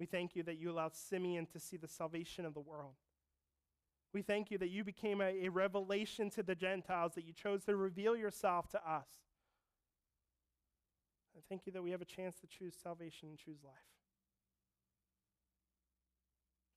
We 0.00 0.06
thank 0.06 0.34
you 0.34 0.42
that 0.44 0.58
you 0.58 0.70
allowed 0.70 0.96
Simeon 0.96 1.46
to 1.52 1.60
see 1.60 1.76
the 1.76 1.86
salvation 1.86 2.46
of 2.46 2.54
the 2.54 2.60
world. 2.60 2.94
We 4.14 4.22
thank 4.22 4.50
you 4.50 4.58
that 4.58 4.70
you 4.70 4.84
became 4.84 5.20
a, 5.20 5.44
a 5.44 5.48
revelation 5.50 6.30
to 6.30 6.42
the 6.42 6.54
Gentiles, 6.54 7.14
that 7.14 7.26
you 7.26 7.32
chose 7.32 7.64
to 7.64 7.76
reveal 7.76 8.16
yourself 8.16 8.68
to 8.70 8.78
us. 8.78 9.08
I 11.36 11.40
thank 11.48 11.66
you 11.66 11.72
that 11.72 11.82
we 11.82 11.90
have 11.90 12.00
a 12.00 12.06
chance 12.06 12.36
to 12.40 12.46
choose 12.46 12.74
salvation 12.80 13.28
and 13.28 13.38
choose 13.38 13.58
life. 13.62 13.74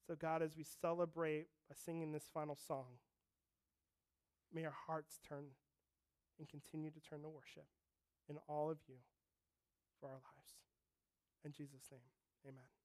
So, 0.07 0.15
God, 0.15 0.41
as 0.41 0.57
we 0.57 0.63
celebrate 0.81 1.47
by 1.69 1.75
singing 1.85 2.11
this 2.11 2.29
final 2.33 2.55
song, 2.55 2.85
may 4.53 4.65
our 4.65 4.75
hearts 4.87 5.19
turn 5.27 5.45
and 6.39 6.49
continue 6.49 6.89
to 6.91 6.99
turn 6.99 7.21
to 7.21 7.29
worship 7.29 7.67
in 8.29 8.37
all 8.47 8.69
of 8.69 8.77
you 8.87 8.95
for 9.99 10.07
our 10.07 10.21
lives. 10.21 10.53
In 11.45 11.51
Jesus' 11.51 11.89
name, 11.91 12.10
amen. 12.47 12.76